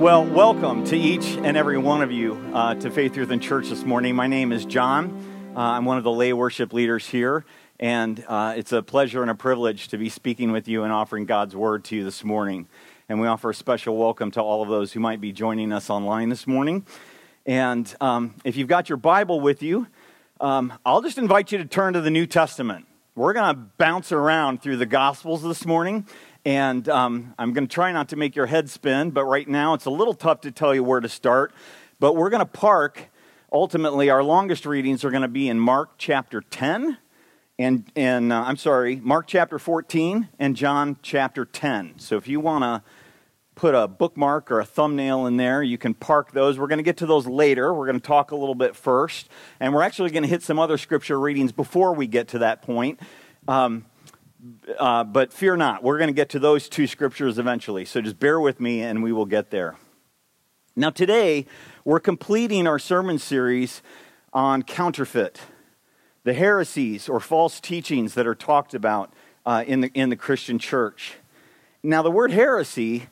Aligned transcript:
Well, 0.00 0.24
welcome 0.24 0.84
to 0.84 0.96
each 0.96 1.26
and 1.26 1.58
every 1.58 1.76
one 1.76 2.00
of 2.00 2.10
you 2.10 2.32
uh, 2.54 2.74
to 2.76 2.90
Faith 2.90 3.12
Truth 3.12 3.30
and 3.30 3.42
Church 3.42 3.68
this 3.68 3.84
morning. 3.84 4.16
My 4.16 4.28
name 4.28 4.50
is 4.50 4.64
John. 4.64 5.52
Uh, 5.54 5.60
I'm 5.60 5.84
one 5.84 5.98
of 5.98 6.04
the 6.04 6.10
lay 6.10 6.32
worship 6.32 6.72
leaders 6.72 7.06
here, 7.06 7.44
and 7.78 8.24
uh, 8.26 8.54
it's 8.56 8.72
a 8.72 8.80
pleasure 8.82 9.20
and 9.20 9.30
a 9.30 9.34
privilege 9.34 9.88
to 9.88 9.98
be 9.98 10.08
speaking 10.08 10.52
with 10.52 10.68
you 10.68 10.84
and 10.84 10.90
offering 10.90 11.26
God's 11.26 11.54
word 11.54 11.84
to 11.84 11.96
you 11.96 12.02
this 12.02 12.24
morning. 12.24 12.66
And 13.10 13.20
we 13.20 13.26
offer 13.26 13.50
a 13.50 13.54
special 13.54 13.94
welcome 13.98 14.30
to 14.30 14.40
all 14.40 14.62
of 14.62 14.70
those 14.70 14.90
who 14.94 15.00
might 15.00 15.20
be 15.20 15.32
joining 15.32 15.70
us 15.70 15.90
online 15.90 16.30
this 16.30 16.46
morning. 16.46 16.86
And 17.44 17.94
um, 18.00 18.34
if 18.42 18.56
you've 18.56 18.68
got 18.68 18.88
your 18.88 18.96
Bible 18.96 19.38
with 19.38 19.62
you, 19.62 19.86
um, 20.40 20.72
I'll 20.86 21.02
just 21.02 21.18
invite 21.18 21.52
you 21.52 21.58
to 21.58 21.66
turn 21.66 21.92
to 21.92 22.00
the 22.00 22.10
New 22.10 22.24
Testament. 22.24 22.86
We're 23.16 23.34
going 23.34 23.54
to 23.54 23.60
bounce 23.76 24.12
around 24.12 24.62
through 24.62 24.78
the 24.78 24.86
Gospels 24.86 25.42
this 25.42 25.66
morning. 25.66 26.06
And 26.44 26.88
um, 26.88 27.34
I'm 27.38 27.52
going 27.52 27.68
to 27.68 27.72
try 27.72 27.92
not 27.92 28.08
to 28.10 28.16
make 28.16 28.34
your 28.34 28.46
head 28.46 28.70
spin, 28.70 29.10
but 29.10 29.24
right 29.24 29.46
now 29.46 29.74
it's 29.74 29.84
a 29.84 29.90
little 29.90 30.14
tough 30.14 30.40
to 30.42 30.50
tell 30.50 30.74
you 30.74 30.82
where 30.82 31.00
to 31.00 31.08
start. 31.08 31.52
But 31.98 32.16
we're 32.16 32.30
going 32.30 32.40
to 32.40 32.46
park. 32.46 33.10
Ultimately, 33.52 34.08
our 34.10 34.22
longest 34.22 34.64
readings 34.64 35.04
are 35.04 35.10
going 35.10 35.22
to 35.22 35.28
be 35.28 35.48
in 35.48 35.60
Mark 35.60 35.90
chapter 35.98 36.40
10, 36.40 36.96
and, 37.58 37.84
and 37.94 38.32
uh, 38.32 38.44
I'm 38.46 38.56
sorry, 38.56 38.96
Mark 38.96 39.26
chapter 39.26 39.58
14 39.58 40.28
and 40.38 40.56
John 40.56 40.96
chapter 41.02 41.44
10. 41.44 41.98
So 41.98 42.16
if 42.16 42.26
you 42.26 42.40
want 42.40 42.64
to 42.64 42.82
put 43.56 43.74
a 43.74 43.86
bookmark 43.86 44.50
or 44.50 44.60
a 44.60 44.64
thumbnail 44.64 45.26
in 45.26 45.36
there, 45.36 45.62
you 45.62 45.76
can 45.76 45.92
park 45.92 46.32
those. 46.32 46.58
We're 46.58 46.68
going 46.68 46.78
to 46.78 46.84
get 46.84 46.96
to 46.98 47.06
those 47.06 47.26
later. 47.26 47.74
We're 47.74 47.86
going 47.86 48.00
to 48.00 48.06
talk 48.06 48.30
a 48.30 48.36
little 48.36 48.54
bit 48.54 48.74
first, 48.74 49.28
and 49.58 49.74
we're 49.74 49.82
actually 49.82 50.10
going 50.10 50.22
to 50.22 50.28
hit 50.28 50.42
some 50.42 50.58
other 50.58 50.78
scripture 50.78 51.20
readings 51.20 51.52
before 51.52 51.92
we 51.92 52.06
get 52.06 52.28
to 52.28 52.38
that 52.38 52.62
point. 52.62 53.00
Um, 53.46 53.84
uh, 54.78 55.04
but 55.04 55.32
fear 55.32 55.56
not, 55.56 55.82
we're 55.82 55.98
going 55.98 56.08
to 56.08 56.14
get 56.14 56.28
to 56.30 56.38
those 56.38 56.68
two 56.68 56.86
scriptures 56.86 57.38
eventually. 57.38 57.84
So 57.84 58.00
just 58.00 58.18
bear 58.18 58.40
with 58.40 58.60
me 58.60 58.80
and 58.82 59.02
we 59.02 59.12
will 59.12 59.26
get 59.26 59.50
there. 59.50 59.76
Now, 60.76 60.90
today, 60.90 61.46
we're 61.84 62.00
completing 62.00 62.66
our 62.66 62.78
sermon 62.78 63.18
series 63.18 63.82
on 64.32 64.62
counterfeit, 64.62 65.40
the 66.24 66.32
heresies 66.32 67.08
or 67.08 67.20
false 67.20 67.60
teachings 67.60 68.14
that 68.14 68.26
are 68.26 68.34
talked 68.34 68.72
about 68.72 69.12
uh, 69.44 69.64
in, 69.66 69.80
the, 69.80 69.90
in 69.94 70.10
the 70.10 70.16
Christian 70.16 70.58
church. 70.58 71.14
Now, 71.82 72.02
the 72.02 72.10
word 72.10 72.30
heresy 72.30 73.08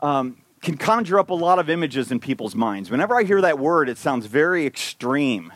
um, 0.00 0.38
can 0.62 0.76
conjure 0.76 1.18
up 1.18 1.30
a 1.30 1.34
lot 1.34 1.58
of 1.58 1.68
images 1.68 2.10
in 2.10 2.20
people's 2.20 2.54
minds. 2.54 2.90
Whenever 2.90 3.16
I 3.16 3.24
hear 3.24 3.40
that 3.40 3.58
word, 3.58 3.88
it 3.88 3.98
sounds 3.98 4.26
very 4.26 4.64
extreme, 4.64 5.52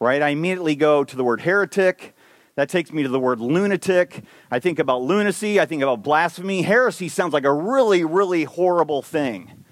right? 0.00 0.20
I 0.20 0.30
immediately 0.30 0.74
go 0.74 1.04
to 1.04 1.16
the 1.16 1.24
word 1.24 1.42
heretic 1.42 2.14
that 2.54 2.68
takes 2.68 2.92
me 2.92 3.02
to 3.02 3.08
the 3.08 3.20
word 3.20 3.40
lunatic. 3.40 4.22
I 4.50 4.58
think 4.58 4.78
about 4.78 5.02
lunacy. 5.02 5.58
I 5.60 5.66
think 5.66 5.82
about 5.82 6.02
blasphemy. 6.02 6.62
Heresy 6.62 7.08
sounds 7.08 7.32
like 7.32 7.44
a 7.44 7.52
really, 7.52 8.04
really 8.04 8.44
horrible 8.44 9.02
thing. 9.02 9.64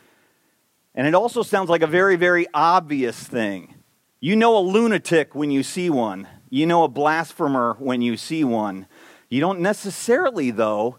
And 0.94 1.06
it 1.06 1.14
also 1.14 1.42
sounds 1.42 1.68
like 1.68 1.82
a 1.82 1.86
very, 1.86 2.16
very 2.16 2.46
obvious 2.54 3.18
thing. 3.18 3.74
You 4.20 4.36
know 4.36 4.56
a 4.58 4.60
lunatic 4.60 5.34
when 5.34 5.50
you 5.50 5.62
see 5.62 5.88
one, 5.88 6.28
you 6.50 6.66
know 6.66 6.84
a 6.84 6.88
blasphemer 6.88 7.76
when 7.78 8.02
you 8.02 8.16
see 8.16 8.44
one. 8.44 8.86
You 9.28 9.40
don't 9.40 9.60
necessarily, 9.60 10.50
though, 10.50 10.98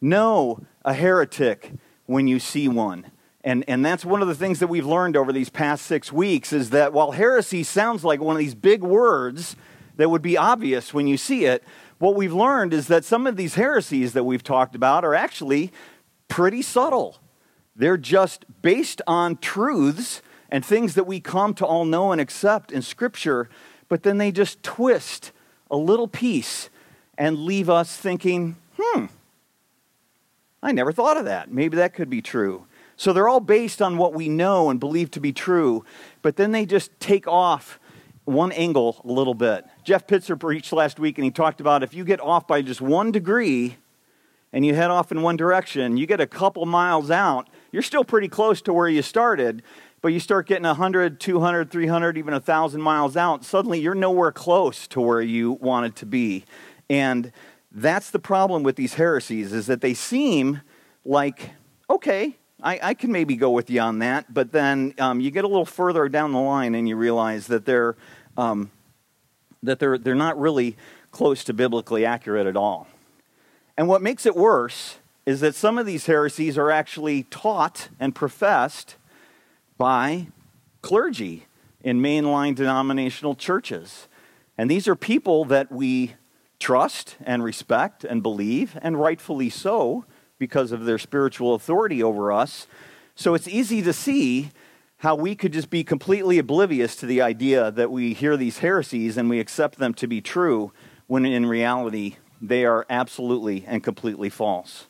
know 0.00 0.66
a 0.84 0.92
heretic 0.92 1.72
when 2.06 2.26
you 2.26 2.40
see 2.40 2.68
one. 2.68 3.10
And, 3.44 3.64
and 3.68 3.84
that's 3.84 4.04
one 4.04 4.20
of 4.20 4.28
the 4.28 4.34
things 4.34 4.58
that 4.58 4.66
we've 4.66 4.84
learned 4.84 5.16
over 5.16 5.32
these 5.32 5.48
past 5.48 5.86
six 5.86 6.12
weeks 6.12 6.52
is 6.52 6.70
that 6.70 6.92
while 6.92 7.12
heresy 7.12 7.62
sounds 7.62 8.04
like 8.04 8.20
one 8.20 8.34
of 8.34 8.40
these 8.40 8.54
big 8.54 8.82
words, 8.82 9.56
that 9.98 10.08
would 10.08 10.22
be 10.22 10.38
obvious 10.38 10.94
when 10.94 11.06
you 11.06 11.18
see 11.18 11.44
it. 11.44 11.62
What 11.98 12.14
we've 12.14 12.32
learned 12.32 12.72
is 12.72 12.86
that 12.86 13.04
some 13.04 13.26
of 13.26 13.36
these 13.36 13.56
heresies 13.56 14.14
that 14.14 14.24
we've 14.24 14.42
talked 14.42 14.74
about 14.74 15.04
are 15.04 15.14
actually 15.14 15.72
pretty 16.28 16.62
subtle. 16.62 17.18
They're 17.76 17.96
just 17.98 18.44
based 18.62 19.02
on 19.06 19.36
truths 19.36 20.22
and 20.48 20.64
things 20.64 20.94
that 20.94 21.06
we 21.06 21.20
come 21.20 21.52
to 21.54 21.66
all 21.66 21.84
know 21.84 22.12
and 22.12 22.20
accept 22.20 22.72
in 22.72 22.80
Scripture, 22.80 23.50
but 23.88 24.04
then 24.04 24.18
they 24.18 24.30
just 24.32 24.62
twist 24.62 25.32
a 25.70 25.76
little 25.76 26.08
piece 26.08 26.70
and 27.18 27.36
leave 27.40 27.68
us 27.68 27.96
thinking, 27.96 28.56
hmm, 28.80 29.06
I 30.62 30.72
never 30.72 30.92
thought 30.92 31.16
of 31.16 31.24
that. 31.24 31.50
Maybe 31.50 31.76
that 31.76 31.92
could 31.92 32.08
be 32.08 32.22
true. 32.22 32.66
So 32.96 33.12
they're 33.12 33.28
all 33.28 33.40
based 33.40 33.82
on 33.82 33.96
what 33.96 34.14
we 34.14 34.28
know 34.28 34.70
and 34.70 34.80
believe 34.80 35.10
to 35.12 35.20
be 35.20 35.32
true, 35.32 35.84
but 36.22 36.36
then 36.36 36.52
they 36.52 36.66
just 36.66 36.98
take 37.00 37.26
off 37.26 37.80
one 38.28 38.52
angle 38.52 39.00
a 39.04 39.10
little 39.10 39.34
bit. 39.34 39.64
Jeff 39.84 40.06
Pitzer 40.06 40.38
preached 40.38 40.72
last 40.72 41.00
week 41.00 41.18
and 41.18 41.24
he 41.24 41.30
talked 41.30 41.60
about 41.60 41.82
if 41.82 41.94
you 41.94 42.04
get 42.04 42.20
off 42.20 42.46
by 42.46 42.60
just 42.60 42.80
one 42.80 43.10
degree 43.10 43.76
and 44.52 44.64
you 44.64 44.74
head 44.74 44.90
off 44.90 45.10
in 45.10 45.22
one 45.22 45.36
direction, 45.36 45.96
you 45.96 46.06
get 46.06 46.20
a 46.20 46.26
couple 46.26 46.66
miles 46.66 47.10
out, 47.10 47.48
you're 47.72 47.82
still 47.82 48.04
pretty 48.04 48.28
close 48.28 48.60
to 48.62 48.72
where 48.72 48.88
you 48.88 49.02
started, 49.02 49.62
but 50.02 50.08
you 50.08 50.20
start 50.20 50.46
getting 50.46 50.64
100, 50.64 51.18
200, 51.18 51.70
300, 51.70 52.18
even 52.18 52.32
1,000 52.32 52.80
miles 52.80 53.16
out, 53.16 53.44
suddenly 53.44 53.80
you're 53.80 53.94
nowhere 53.94 54.30
close 54.30 54.86
to 54.88 55.00
where 55.00 55.22
you 55.22 55.52
wanted 55.52 55.96
to 55.96 56.06
be. 56.06 56.44
And 56.90 57.32
that's 57.72 58.10
the 58.10 58.18
problem 58.18 58.62
with 58.62 58.76
these 58.76 58.94
heresies 58.94 59.52
is 59.52 59.66
that 59.66 59.80
they 59.80 59.94
seem 59.94 60.60
like, 61.04 61.50
okay, 61.88 62.36
I, 62.62 62.80
I 62.82 62.94
can 62.94 63.12
maybe 63.12 63.36
go 63.36 63.50
with 63.50 63.70
you 63.70 63.80
on 63.80 64.00
that, 64.00 64.32
but 64.32 64.50
then 64.50 64.94
um, 64.98 65.20
you 65.20 65.30
get 65.30 65.44
a 65.44 65.48
little 65.48 65.64
further 65.64 66.08
down 66.08 66.32
the 66.32 66.40
line 66.40 66.74
and 66.74 66.88
you 66.88 66.96
realize 66.96 67.46
that 67.46 67.64
they're 67.64 67.96
um, 68.38 68.70
that 69.62 69.78
they're, 69.78 69.98
they're 69.98 70.14
not 70.14 70.40
really 70.40 70.76
close 71.10 71.44
to 71.44 71.52
biblically 71.52 72.06
accurate 72.06 72.46
at 72.46 72.56
all. 72.56 72.86
And 73.76 73.88
what 73.88 74.00
makes 74.00 74.24
it 74.24 74.34
worse 74.34 74.96
is 75.26 75.40
that 75.40 75.54
some 75.54 75.76
of 75.76 75.84
these 75.84 76.06
heresies 76.06 76.56
are 76.56 76.70
actually 76.70 77.24
taught 77.24 77.88
and 78.00 78.14
professed 78.14 78.96
by 79.76 80.28
clergy 80.80 81.46
in 81.82 82.00
mainline 82.00 82.54
denominational 82.54 83.34
churches. 83.34 84.08
And 84.56 84.70
these 84.70 84.88
are 84.88 84.96
people 84.96 85.44
that 85.46 85.70
we 85.70 86.14
trust 86.58 87.16
and 87.24 87.44
respect 87.44 88.04
and 88.04 88.22
believe, 88.22 88.76
and 88.82 89.00
rightfully 89.00 89.50
so, 89.50 90.04
because 90.38 90.72
of 90.72 90.84
their 90.84 90.98
spiritual 90.98 91.54
authority 91.54 92.02
over 92.02 92.32
us. 92.32 92.66
So 93.14 93.34
it's 93.34 93.48
easy 93.48 93.82
to 93.82 93.92
see 93.92 94.50
how 94.98 95.14
we 95.14 95.34
could 95.34 95.52
just 95.52 95.70
be 95.70 95.84
completely 95.84 96.38
oblivious 96.38 96.96
to 96.96 97.06
the 97.06 97.22
idea 97.22 97.70
that 97.70 97.90
we 97.90 98.12
hear 98.14 98.36
these 98.36 98.58
heresies 98.58 99.16
and 99.16 99.30
we 99.30 99.38
accept 99.38 99.78
them 99.78 99.94
to 99.94 100.06
be 100.06 100.20
true 100.20 100.72
when 101.06 101.24
in 101.24 101.46
reality 101.46 102.16
they 102.40 102.64
are 102.64 102.84
absolutely 102.90 103.64
and 103.66 103.82
completely 103.82 104.28
false. 104.28 104.86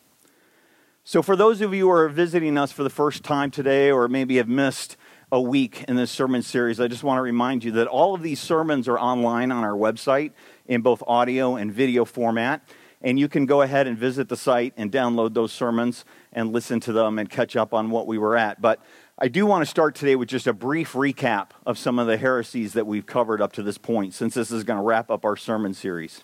So, 1.04 1.22
for 1.22 1.36
those 1.36 1.60
of 1.60 1.72
you 1.72 1.86
who 1.86 1.90
are 1.90 2.08
visiting 2.08 2.58
us 2.58 2.72
for 2.72 2.82
the 2.82 2.90
first 2.90 3.22
time 3.22 3.50
today, 3.50 3.90
or 3.90 4.08
maybe 4.08 4.36
have 4.36 4.48
missed 4.48 4.96
a 5.32 5.40
week 5.40 5.84
in 5.88 5.96
this 5.96 6.10
sermon 6.10 6.42
series, 6.42 6.80
I 6.80 6.88
just 6.88 7.02
want 7.02 7.18
to 7.18 7.22
remind 7.22 7.64
you 7.64 7.72
that 7.72 7.86
all 7.86 8.14
of 8.14 8.22
these 8.22 8.40
sermons 8.40 8.88
are 8.88 8.98
online 8.98 9.50
on 9.50 9.64
our 9.64 9.72
website 9.72 10.32
in 10.66 10.82
both 10.82 11.02
audio 11.06 11.56
and 11.56 11.72
video 11.72 12.04
format. 12.04 12.62
And 13.00 13.18
you 13.18 13.28
can 13.28 13.46
go 13.46 13.62
ahead 13.62 13.86
and 13.86 13.96
visit 13.96 14.28
the 14.28 14.36
site 14.36 14.74
and 14.76 14.90
download 14.90 15.32
those 15.32 15.52
sermons 15.52 16.04
and 16.32 16.52
listen 16.52 16.80
to 16.80 16.92
them 16.92 17.18
and 17.18 17.30
catch 17.30 17.56
up 17.56 17.72
on 17.72 17.90
what 17.90 18.06
we 18.06 18.18
were 18.18 18.36
at. 18.36 18.60
But 18.60 18.82
I 19.20 19.26
do 19.26 19.46
want 19.46 19.62
to 19.62 19.66
start 19.66 19.96
today 19.96 20.14
with 20.14 20.28
just 20.28 20.46
a 20.46 20.52
brief 20.52 20.92
recap 20.92 21.48
of 21.66 21.76
some 21.76 21.98
of 21.98 22.06
the 22.06 22.16
heresies 22.16 22.74
that 22.74 22.86
we've 22.86 23.04
covered 23.04 23.42
up 23.42 23.52
to 23.54 23.64
this 23.64 23.76
point, 23.76 24.14
since 24.14 24.34
this 24.34 24.52
is 24.52 24.62
going 24.62 24.78
to 24.78 24.82
wrap 24.84 25.10
up 25.10 25.24
our 25.24 25.36
sermon 25.36 25.74
series. 25.74 26.22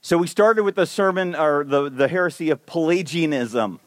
So 0.00 0.18
we 0.18 0.28
started 0.28 0.62
with 0.62 0.76
the 0.76 0.86
sermon 0.86 1.34
or 1.34 1.64
the, 1.64 1.90
the 1.90 2.06
heresy 2.06 2.50
of 2.50 2.64
Pelagianism, 2.64 3.80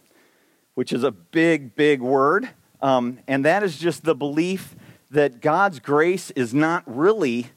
which 0.74 0.92
is 0.92 1.06
a 1.06 1.12
big, 1.12 1.78
big 1.78 2.02
word. 2.02 2.50
Um, 2.82 3.20
and 3.26 3.46
that 3.46 3.64
is 3.64 3.78
just 3.78 4.04
the 4.04 4.16
belief 4.16 4.76
that 5.10 5.40
God's 5.40 5.80
grace 5.80 6.32
is 6.32 6.54
not 6.54 6.84
really 6.86 7.52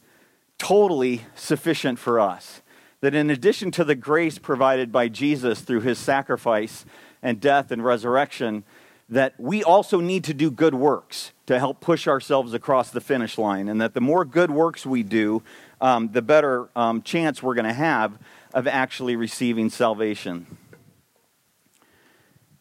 totally 0.58 1.22
sufficient 1.34 1.98
for 1.98 2.20
us. 2.20 2.62
That 3.00 3.16
in 3.16 3.30
addition 3.30 3.72
to 3.72 3.82
the 3.82 3.96
grace 3.96 4.38
provided 4.38 4.92
by 4.92 5.08
Jesus 5.08 5.60
through 5.60 5.80
his 5.80 5.98
sacrifice 5.98 6.84
and 7.20 7.40
death 7.40 7.72
and 7.72 7.84
resurrection, 7.84 8.62
that 9.08 9.34
we 9.38 9.64
also 9.64 10.00
need 10.00 10.24
to 10.24 10.34
do 10.34 10.50
good 10.50 10.74
works 10.74 11.32
to 11.46 11.58
help 11.58 11.80
push 11.80 12.06
ourselves 12.06 12.52
across 12.52 12.90
the 12.90 13.00
finish 13.00 13.38
line, 13.38 13.68
and 13.68 13.80
that 13.80 13.94
the 13.94 14.00
more 14.00 14.24
good 14.24 14.50
works 14.50 14.84
we 14.84 15.02
do, 15.02 15.42
um, 15.80 16.10
the 16.12 16.20
better 16.20 16.68
um, 16.76 17.00
chance 17.02 17.42
we're 17.42 17.54
going 17.54 17.64
to 17.64 17.72
have 17.72 18.18
of 18.52 18.66
actually 18.66 19.16
receiving 19.16 19.70
salvation. 19.70 20.58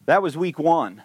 That 0.06 0.22
was 0.22 0.36
week 0.36 0.58
one. 0.58 1.02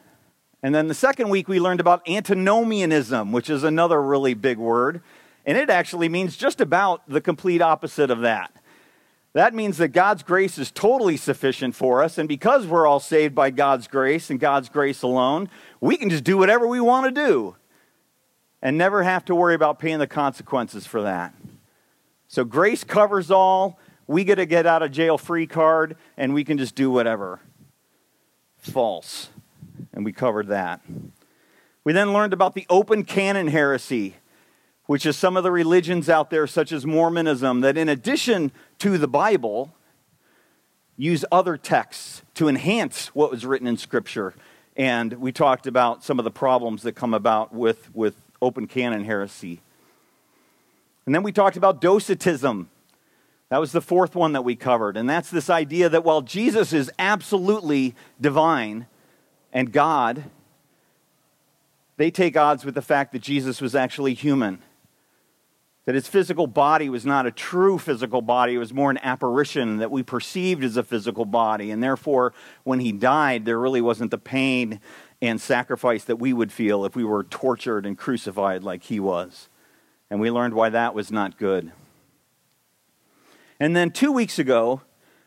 And 0.62 0.74
then 0.74 0.88
the 0.88 0.94
second 0.94 1.28
week, 1.28 1.50
we 1.50 1.60
learned 1.60 1.82
about 1.82 2.08
antinomianism, 2.08 3.34
which 3.34 3.50
is 3.50 3.66
another 3.66 4.02
really 4.02 4.34
big 4.34 4.58
word. 4.58 5.02
And 5.46 5.58
it 5.58 5.70
actually 5.70 6.08
means 6.08 6.38
just 6.38 6.62
about 6.62 7.02
the 7.10 7.20
complete 7.20 7.62
opposite 7.62 8.10
of 8.10 8.22
that. 8.22 8.54
That 9.34 9.56
means 9.56 9.78
that 9.78 9.90
God's 9.90 10.22
grace 10.22 10.60
is 10.60 10.70
totally 10.72 11.18
sufficient 11.18 11.76
for 11.76 12.04
us. 12.04 12.20
And 12.20 12.30
because 12.30 12.68
we're 12.68 12.86
all 12.86 13.00
saved 13.00 13.34
by 13.34 13.50
God's 13.50 13.88
grace 13.88 14.30
and 14.30 14.40
God's 14.40 14.70
grace 14.70 15.02
alone, 15.02 15.50
we 15.82 15.98
can 15.98 16.12
just 16.12 16.24
do 16.24 16.38
whatever 16.38 16.68
we 16.68 16.80
want 16.80 17.08
to 17.08 17.12
do 17.12 17.56
and 18.62 18.78
never 18.78 19.02
have 19.04 19.26
to 19.26 19.36
worry 19.36 19.56
about 19.56 19.80
paying 19.80 19.98
the 19.98 20.08
consequences 20.08 20.86
for 20.86 21.02
that. 21.02 21.34
So 22.28 22.46
grace 22.46 22.84
covers 22.84 23.32
all. 23.32 23.80
We 24.06 24.24
get 24.24 24.38
a 24.38 24.46
get 24.46 24.68
out 24.68 24.84
of 24.84 24.92
jail 24.92 25.18
free 25.18 25.48
card 25.48 25.98
and 26.16 26.34
we 26.34 26.44
can 26.44 26.60
just 26.60 26.76
do 26.76 26.92
whatever. 26.92 27.40
False. 28.60 29.30
and 29.94 30.06
we 30.06 30.14
covered 30.14 30.48
that. 30.48 30.82
We 31.84 31.92
then 31.92 32.14
learned 32.14 32.34
about 32.34 32.54
the 32.54 32.66
open 32.70 33.04
canon 33.04 33.48
heresy, 33.48 34.16
which 34.86 35.06
is 35.06 35.18
some 35.18 35.38
of 35.38 35.44
the 35.44 35.52
religions 35.52 36.10
out 36.10 36.30
there, 36.30 36.46
such 36.46 36.72
as 36.72 36.86
Mormonism, 36.86 37.62
that 37.62 37.78
in 37.78 37.88
addition 37.88 38.52
to 38.80 38.98
the 38.98 39.08
Bible, 39.08 39.74
use 40.98 41.24
other 41.32 41.58
texts 41.58 42.22
to 42.36 42.48
enhance 42.48 43.08
what 43.08 43.32
was 43.32 43.46
written 43.46 43.68
in 43.68 43.78
Scripture. 43.78 44.34
And 44.76 45.14
we 45.14 45.32
talked 45.32 45.68
about 45.68 46.04
some 46.04 46.20
of 46.20 46.26
the 46.26 46.32
problems 46.32 46.84
that 46.84 46.94
come 46.94 47.14
about 47.14 47.54
with, 47.54 47.94
with 47.96 48.16
open 48.42 48.68
canon 48.68 49.06
heresy. 49.06 49.62
And 51.06 51.14
then 51.14 51.24
we 51.24 51.32
talked 51.32 51.58
about 51.58 51.82
docetism. 51.82 52.70
That 53.50 53.60
was 53.60 53.72
the 53.72 53.82
fourth 53.82 54.16
one 54.16 54.34
that 54.34 54.44
we 54.44 54.56
covered. 54.56 54.98
And 54.98 55.10
that's 55.10 55.30
this 55.30 55.50
idea 55.50 55.90
that 55.90 56.04
while 56.04 56.22
Jesus 56.22 56.74
is 56.74 56.92
absolutely 56.98 57.96
divine 58.20 58.88
and 59.52 59.72
God, 59.72 60.24
they 61.98 62.10
take 62.10 62.36
odds 62.36 62.66
with 62.66 62.74
the 62.76 62.82
fact 62.82 63.12
that 63.12 63.22
Jesus 63.22 63.62
was 63.62 63.76
actually 63.76 64.14
human. 64.14 64.60
That 65.86 65.96
his 65.96 66.08
physical 66.08 66.48
body 66.48 66.90
was 66.90 67.06
not 67.06 67.26
a 67.26 67.32
true 67.32 67.78
physical 67.78 68.22
body, 68.22 68.56
it 68.56 68.60
was 68.60 68.74
more 68.74 68.90
an 68.90 69.00
apparition 69.00 69.78
that 69.78 69.92
we 69.92 70.02
perceived 70.02 70.64
as 70.64 70.78
a 70.78 70.84
physical 70.84 71.26
body. 71.26 71.72
And 71.72 71.84
therefore, 71.84 72.34
when 72.64 72.80
he 72.80 72.92
died, 72.92 73.46
there 73.46 73.60
really 73.60 73.82
wasn't 73.82 74.12
the 74.12 74.18
pain 74.18 74.80
and 75.22 75.40
sacrifice 75.42 76.04
that 76.06 76.18
we 76.18 76.34
would 76.34 76.52
feel 76.52 76.86
if 76.86 76.96
we 76.96 77.04
were 77.04 77.24
tortured 77.24 77.86
and 77.86 77.98
crucified 77.98 78.64
like 78.64 78.84
he 78.84 79.00
was. 79.00 79.50
And 80.10 80.20
we 80.20 80.32
learned 80.32 80.54
why 80.54 80.70
that 80.70 80.94
was 80.94 81.12
not 81.12 81.38
good. 81.38 81.72
And 83.60 83.76
then 83.76 83.92
two 83.92 84.12
weeks 84.12 84.40
ago, 84.40 84.82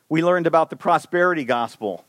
we 0.09 0.23
learned 0.23 0.47
about 0.47 0.71
the 0.71 0.77
prosperity 0.77 1.45
gospel 1.45 2.05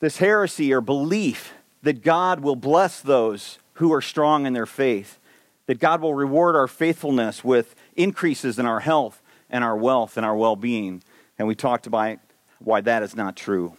this 0.00 0.18
heresy 0.18 0.72
or 0.72 0.80
belief 0.80 1.54
that 1.82 2.02
God 2.02 2.40
will 2.40 2.56
bless 2.56 3.00
those 3.00 3.58
who 3.74 3.92
are 3.92 4.00
strong 4.00 4.46
in 4.46 4.52
their 4.52 4.66
faith 4.66 5.20
that 5.66 5.78
God 5.78 6.00
will 6.00 6.14
reward 6.14 6.56
our 6.56 6.68
faithfulness 6.68 7.44
with 7.44 7.74
increases 7.94 8.58
in 8.58 8.66
our 8.66 8.80
health 8.80 9.22
and 9.48 9.62
our 9.62 9.76
wealth 9.76 10.16
and 10.16 10.26
our 10.26 10.36
well 10.36 10.56
being. 10.56 11.02
And 11.38 11.46
we 11.46 11.54
talked 11.54 11.86
about 11.86 12.18
why 12.58 12.80
that 12.80 13.02
is 13.02 13.16
not 13.16 13.36
true. 13.36 13.74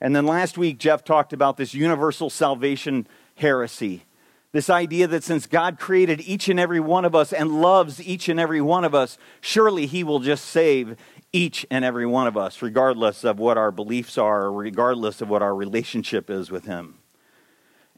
And 0.00 0.16
then 0.16 0.26
last 0.26 0.58
week, 0.58 0.78
Jeff 0.78 1.04
talked 1.04 1.32
about 1.32 1.56
this 1.56 1.74
universal 1.74 2.28
salvation 2.28 3.06
heresy. 3.36 4.04
This 4.50 4.68
idea 4.68 5.06
that 5.06 5.24
since 5.24 5.46
God 5.46 5.78
created 5.78 6.20
each 6.20 6.48
and 6.48 6.60
every 6.60 6.80
one 6.80 7.04
of 7.06 7.14
us 7.14 7.32
and 7.32 7.62
loves 7.62 8.02
each 8.02 8.28
and 8.28 8.38
every 8.38 8.60
one 8.60 8.84
of 8.84 8.94
us, 8.94 9.16
surely 9.40 9.86
He 9.86 10.04
will 10.04 10.18
just 10.18 10.44
save 10.44 10.96
each 11.32 11.64
and 11.70 11.84
every 11.84 12.04
one 12.04 12.26
of 12.26 12.36
us, 12.36 12.60
regardless 12.60 13.24
of 13.24 13.38
what 13.38 13.56
our 13.56 13.70
beliefs 13.70 14.18
are, 14.18 14.52
regardless 14.52 15.22
of 15.22 15.30
what 15.30 15.40
our 15.40 15.54
relationship 15.54 16.28
is 16.28 16.50
with 16.50 16.66
Him. 16.66 16.98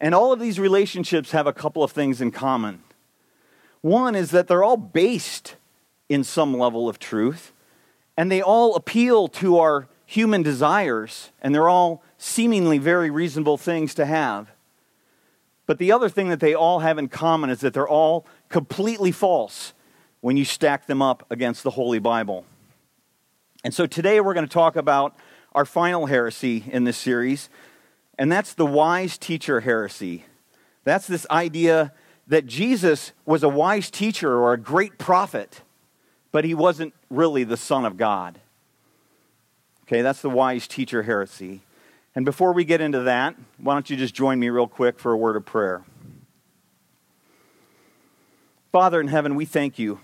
And 0.00 0.14
all 0.14 0.32
of 0.32 0.41
these 0.41 0.58
relationships 0.58 1.31
have 1.31 1.46
a 1.46 1.52
couple 1.52 1.82
of 1.82 1.93
things 1.93 2.20
in 2.20 2.31
common. 2.31 2.82
One 3.81 4.14
is 4.14 4.31
that 4.31 4.49
they're 4.49 4.64
all 4.64 4.76
based 4.76 5.56
in 6.08 6.25
some 6.25 6.56
level 6.56 6.88
of 6.88 6.99
truth, 6.99 7.52
and 8.17 8.31
they 8.31 8.43
all 8.43 8.75
appeal 8.75 9.29
to 9.29 9.58
our 9.58 9.88
human 10.06 10.43
desires, 10.43 11.31
and 11.41 11.55
they're 11.55 11.69
all 11.69 12.02
seemingly 12.19 12.79
very 12.79 13.11
reasonable 13.11 13.56
things 13.56 13.94
to 13.94 14.06
have. 14.06 14.50
But 15.67 15.79
the 15.79 15.93
other 15.93 16.08
thing 16.08 16.29
that 16.29 16.41
they 16.41 16.55
all 16.55 16.81
have 16.81 16.99
in 16.99 17.08
common 17.08 17.50
is 17.50 17.61
that 17.61 17.73
they're 17.73 17.88
all 17.88 18.26
completely 18.49 19.12
false 19.12 19.73
when 20.20 20.37
you 20.37 20.44
stack 20.44 20.87
them 20.87 21.02
up 21.02 21.26
against 21.31 21.62
the 21.62 21.70
Holy 21.70 21.99
Bible. 21.99 22.44
And 23.62 23.73
so 23.73 23.87
today 23.87 24.20
we're 24.20 24.35
going 24.35 24.46
to 24.46 24.52
talk 24.52 24.76
about 24.76 25.17
our 25.55 25.64
final 25.64 26.06
heresy 26.06 26.64
in 26.70 26.85
this 26.85 26.96
series, 26.96 27.49
and 28.19 28.31
that's 28.31 28.55
the 28.55 28.67
wise 28.67 29.19
teacher 29.19 29.61
heresy. 29.61 30.25
That's 30.85 31.07
this 31.07 31.27
idea 31.31 31.93
that 32.27 32.47
Jesus 32.47 33.13
was 33.27 33.43
a 33.43 33.49
wise 33.49 33.91
teacher 33.91 34.33
or 34.33 34.53
a 34.53 34.59
great 34.59 34.99
prophet, 34.99 35.63
but 36.33 36.45
he 36.45 36.55
wasn't 36.55 36.95
really 37.11 37.45
the 37.45 37.57
Son 37.57 37.85
of 37.85 37.97
God. 37.97 38.41
Okay, 39.83 40.03
that's 40.03 40.23
the 40.23 40.31
wise 40.31 40.67
teacher 40.67 41.03
heresy. 41.03 41.61
And 42.15 42.25
before 42.25 42.53
we 42.53 42.65
get 42.65 42.81
into 42.81 43.01
that, 43.01 43.35
why 43.59 43.75
don't 43.75 43.91
you 43.91 43.97
just 43.97 44.15
join 44.15 44.39
me 44.39 44.49
real 44.49 44.69
quick 44.69 44.99
for 44.99 45.13
a 45.13 45.17
word 45.17 45.37
of 45.37 45.45
prayer? 45.45 45.85
Father 48.73 49.01
in 49.01 49.09
heaven, 49.09 49.35
we 49.35 49.45
thank 49.45 49.79
you 49.79 50.01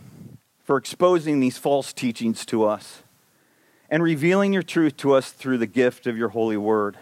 for 0.65 0.77
exposing 0.77 1.41
these 1.41 1.59
false 1.59 1.93
teachings 1.93 2.45
to 2.47 2.65
us 2.65 3.03
and 3.89 4.03
revealing 4.03 4.53
your 4.53 4.63
truth 4.63 4.97
to 4.99 5.13
us 5.13 5.33
through 5.33 5.59
the 5.59 5.67
gift 5.67 6.07
of 6.07 6.17
your 6.17 6.29
holy 6.29 6.57
word. 6.57 6.97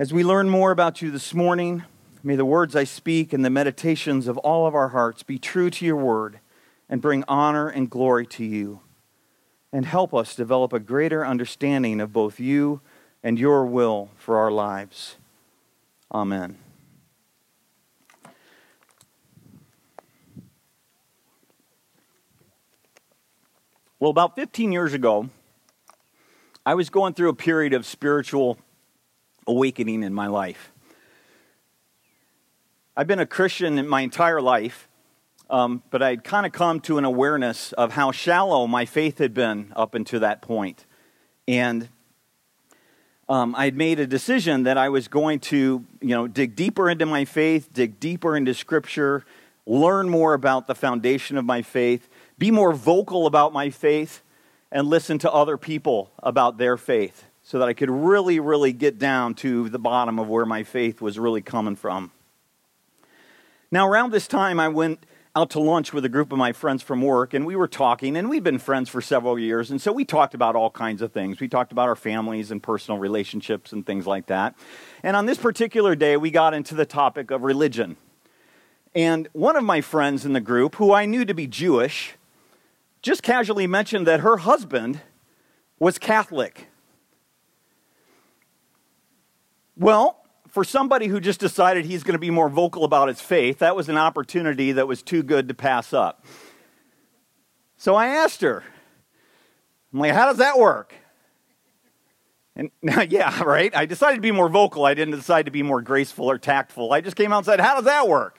As 0.00 0.14
we 0.14 0.24
learn 0.24 0.48
more 0.48 0.70
about 0.70 1.02
you 1.02 1.10
this 1.10 1.34
morning, 1.34 1.84
may 2.22 2.34
the 2.34 2.46
words 2.46 2.74
I 2.74 2.84
speak 2.84 3.34
and 3.34 3.44
the 3.44 3.50
meditations 3.50 4.28
of 4.28 4.38
all 4.38 4.66
of 4.66 4.74
our 4.74 4.88
hearts 4.88 5.22
be 5.22 5.38
true 5.38 5.68
to 5.68 5.84
your 5.84 5.96
word 5.96 6.40
and 6.88 7.02
bring 7.02 7.22
honor 7.28 7.68
and 7.68 7.90
glory 7.90 8.24
to 8.28 8.42
you. 8.42 8.80
And 9.74 9.84
help 9.84 10.14
us 10.14 10.34
develop 10.34 10.72
a 10.72 10.80
greater 10.80 11.26
understanding 11.26 12.00
of 12.00 12.14
both 12.14 12.40
you 12.40 12.80
and 13.22 13.38
your 13.38 13.66
will 13.66 14.08
for 14.16 14.38
our 14.38 14.50
lives. 14.50 15.16
Amen. 16.10 16.56
Well, 23.98 24.10
about 24.10 24.34
15 24.34 24.72
years 24.72 24.94
ago, 24.94 25.28
I 26.64 26.72
was 26.72 26.88
going 26.88 27.12
through 27.12 27.28
a 27.28 27.34
period 27.34 27.74
of 27.74 27.84
spiritual 27.84 28.56
awakening 29.50 30.04
in 30.04 30.14
my 30.14 30.28
life. 30.28 30.72
I've 32.96 33.08
been 33.08 33.18
a 33.18 33.26
Christian 33.26 33.78
in 33.78 33.88
my 33.88 34.02
entire 34.02 34.40
life, 34.40 34.88
um, 35.48 35.82
but 35.90 36.02
I'd 36.02 36.22
kind 36.22 36.46
of 36.46 36.52
come 36.52 36.78
to 36.82 36.98
an 36.98 37.04
awareness 37.04 37.72
of 37.72 37.92
how 37.92 38.12
shallow 38.12 38.68
my 38.68 38.84
faith 38.84 39.18
had 39.18 39.34
been 39.34 39.72
up 39.74 39.94
until 39.96 40.20
that 40.20 40.40
point. 40.40 40.86
And 41.48 41.88
um, 43.28 43.56
I'd 43.56 43.76
made 43.76 43.98
a 43.98 44.06
decision 44.06 44.62
that 44.64 44.78
I 44.78 44.88
was 44.88 45.08
going 45.08 45.40
to, 45.40 45.84
you 46.00 46.08
know, 46.08 46.28
dig 46.28 46.54
deeper 46.54 46.88
into 46.88 47.06
my 47.06 47.24
faith, 47.24 47.72
dig 47.72 47.98
deeper 47.98 48.36
into 48.36 48.54
Scripture, 48.54 49.24
learn 49.66 50.08
more 50.08 50.34
about 50.34 50.68
the 50.68 50.76
foundation 50.76 51.36
of 51.36 51.44
my 51.44 51.62
faith, 51.62 52.08
be 52.38 52.52
more 52.52 52.72
vocal 52.72 53.26
about 53.26 53.52
my 53.52 53.70
faith, 53.70 54.22
and 54.70 54.86
listen 54.86 55.18
to 55.18 55.32
other 55.32 55.56
people 55.56 56.12
about 56.22 56.56
their 56.58 56.76
faith 56.76 57.24
so 57.50 57.58
that 57.58 57.68
I 57.68 57.72
could 57.72 57.90
really, 57.90 58.38
really 58.38 58.72
get 58.72 58.96
down 58.96 59.34
to 59.34 59.68
the 59.68 59.78
bottom 59.80 60.20
of 60.20 60.28
where 60.28 60.46
my 60.46 60.62
faith 60.62 61.00
was 61.00 61.18
really 61.18 61.42
coming 61.42 61.74
from. 61.74 62.12
Now, 63.72 63.88
around 63.88 64.12
this 64.12 64.28
time, 64.28 64.60
I 64.60 64.68
went 64.68 65.04
out 65.34 65.50
to 65.50 65.60
lunch 65.60 65.92
with 65.92 66.04
a 66.04 66.08
group 66.08 66.30
of 66.30 66.38
my 66.38 66.52
friends 66.52 66.80
from 66.80 67.02
work, 67.02 67.34
and 67.34 67.44
we 67.44 67.56
were 67.56 67.66
talking, 67.66 68.16
and 68.16 68.30
we've 68.30 68.44
been 68.44 68.60
friends 68.60 68.88
for 68.88 69.00
several 69.00 69.36
years, 69.36 69.68
and 69.72 69.82
so 69.82 69.90
we 69.90 70.04
talked 70.04 70.32
about 70.32 70.54
all 70.54 70.70
kinds 70.70 71.02
of 71.02 71.10
things. 71.10 71.40
We 71.40 71.48
talked 71.48 71.72
about 71.72 71.88
our 71.88 71.96
families 71.96 72.52
and 72.52 72.62
personal 72.62 73.00
relationships 73.00 73.72
and 73.72 73.84
things 73.84 74.06
like 74.06 74.26
that. 74.26 74.54
And 75.02 75.16
on 75.16 75.26
this 75.26 75.38
particular 75.38 75.96
day, 75.96 76.16
we 76.16 76.30
got 76.30 76.54
into 76.54 76.76
the 76.76 76.86
topic 76.86 77.32
of 77.32 77.42
religion. 77.42 77.96
And 78.94 79.28
one 79.32 79.56
of 79.56 79.64
my 79.64 79.80
friends 79.80 80.24
in 80.24 80.34
the 80.34 80.40
group, 80.40 80.76
who 80.76 80.92
I 80.92 81.04
knew 81.04 81.24
to 81.24 81.34
be 81.34 81.48
Jewish, 81.48 82.14
just 83.02 83.24
casually 83.24 83.66
mentioned 83.66 84.06
that 84.06 84.20
her 84.20 84.36
husband 84.36 85.00
was 85.80 85.98
Catholic. 85.98 86.68
Well, 89.80 90.22
for 90.48 90.62
somebody 90.62 91.06
who 91.06 91.20
just 91.20 91.40
decided 91.40 91.86
he's 91.86 92.02
going 92.02 92.12
to 92.12 92.18
be 92.18 92.28
more 92.28 92.50
vocal 92.50 92.84
about 92.84 93.08
his 93.08 93.18
faith, 93.18 93.60
that 93.60 93.74
was 93.74 93.88
an 93.88 93.96
opportunity 93.96 94.72
that 94.72 94.86
was 94.86 95.02
too 95.02 95.22
good 95.22 95.48
to 95.48 95.54
pass 95.54 95.94
up. 95.94 96.26
So 97.78 97.94
I 97.94 98.08
asked 98.08 98.42
her, 98.42 98.62
I'm 99.92 100.00
like, 100.00 100.12
how 100.12 100.26
does 100.26 100.36
that 100.36 100.58
work? 100.58 100.92
And 102.54 102.70
now, 102.82 103.00
yeah, 103.08 103.42
right? 103.42 103.74
I 103.74 103.86
decided 103.86 104.16
to 104.16 104.20
be 104.20 104.32
more 104.32 104.50
vocal. 104.50 104.84
I 104.84 104.92
didn't 104.92 105.14
decide 105.14 105.46
to 105.46 105.50
be 105.50 105.62
more 105.62 105.80
graceful 105.80 106.30
or 106.30 106.36
tactful. 106.36 106.92
I 106.92 107.00
just 107.00 107.16
came 107.16 107.32
out 107.32 107.38
and 107.38 107.46
said, 107.46 107.58
How 107.58 107.76
does 107.76 107.84
that 107.84 108.06
work? 108.06 108.38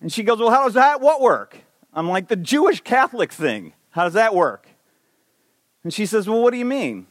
And 0.00 0.10
she 0.10 0.22
goes, 0.22 0.38
Well, 0.38 0.50
how 0.50 0.64
does 0.64 0.74
that 0.74 1.02
what 1.02 1.20
work? 1.20 1.58
I'm 1.92 2.08
like, 2.08 2.28
The 2.28 2.36
Jewish 2.36 2.80
Catholic 2.80 3.32
thing. 3.32 3.74
How 3.90 4.04
does 4.04 4.14
that 4.14 4.34
work? 4.34 4.66
And 5.84 5.92
she 5.92 6.06
says, 6.06 6.26
Well, 6.26 6.40
what 6.40 6.52
do 6.52 6.58
you 6.58 6.64
mean? 6.64 7.06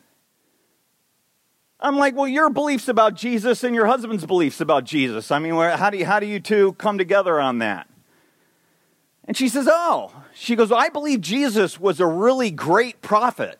I'm 1.82 1.98
like, 1.98 2.16
well, 2.16 2.28
your 2.28 2.50
beliefs 2.50 2.88
about 2.88 3.16
Jesus 3.16 3.64
and 3.64 3.74
your 3.74 3.88
husband's 3.88 4.26
beliefs 4.26 4.62
about 4.62 4.84
Jesus. 4.84 5.32
I 5.32 5.40
mean, 5.40 5.56
how 5.56 5.90
do 5.90 5.98
you, 5.98 6.06
how 6.06 6.20
do 6.20 6.28
you 6.28 6.40
two 6.40 6.74
come 6.74 6.98
together 6.98 7.40
on 7.40 7.60
that? 7.60 7.88
And 9.26 9.36
she 9.36 9.50
says, 9.50 9.68
oh, 9.70 10.12
she 10.34 10.56
goes, 10.56 10.70
well, 10.70 10.80
I 10.80 10.90
believe 10.90 11.22
Jesus 11.22 11.80
was 11.80 12.00
a 12.00 12.06
really 12.06 12.52
great 12.52 13.02
prophet. 13.02 13.60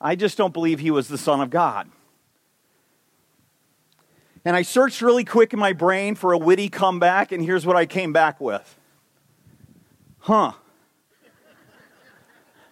I 0.00 0.16
just 0.16 0.38
don't 0.38 0.52
believe 0.52 0.80
he 0.80 0.90
was 0.90 1.08
the 1.08 1.18
Son 1.18 1.40
of 1.40 1.50
God. 1.50 1.90
And 4.44 4.56
I 4.56 4.62
searched 4.62 5.02
really 5.02 5.24
quick 5.24 5.52
in 5.52 5.58
my 5.58 5.72
brain 5.72 6.14
for 6.14 6.32
a 6.32 6.38
witty 6.38 6.68
comeback, 6.68 7.30
and 7.30 7.44
here's 7.44 7.64
what 7.64 7.76
I 7.76 7.86
came 7.86 8.12
back 8.12 8.40
with. 8.40 8.78
Huh. 10.18 10.52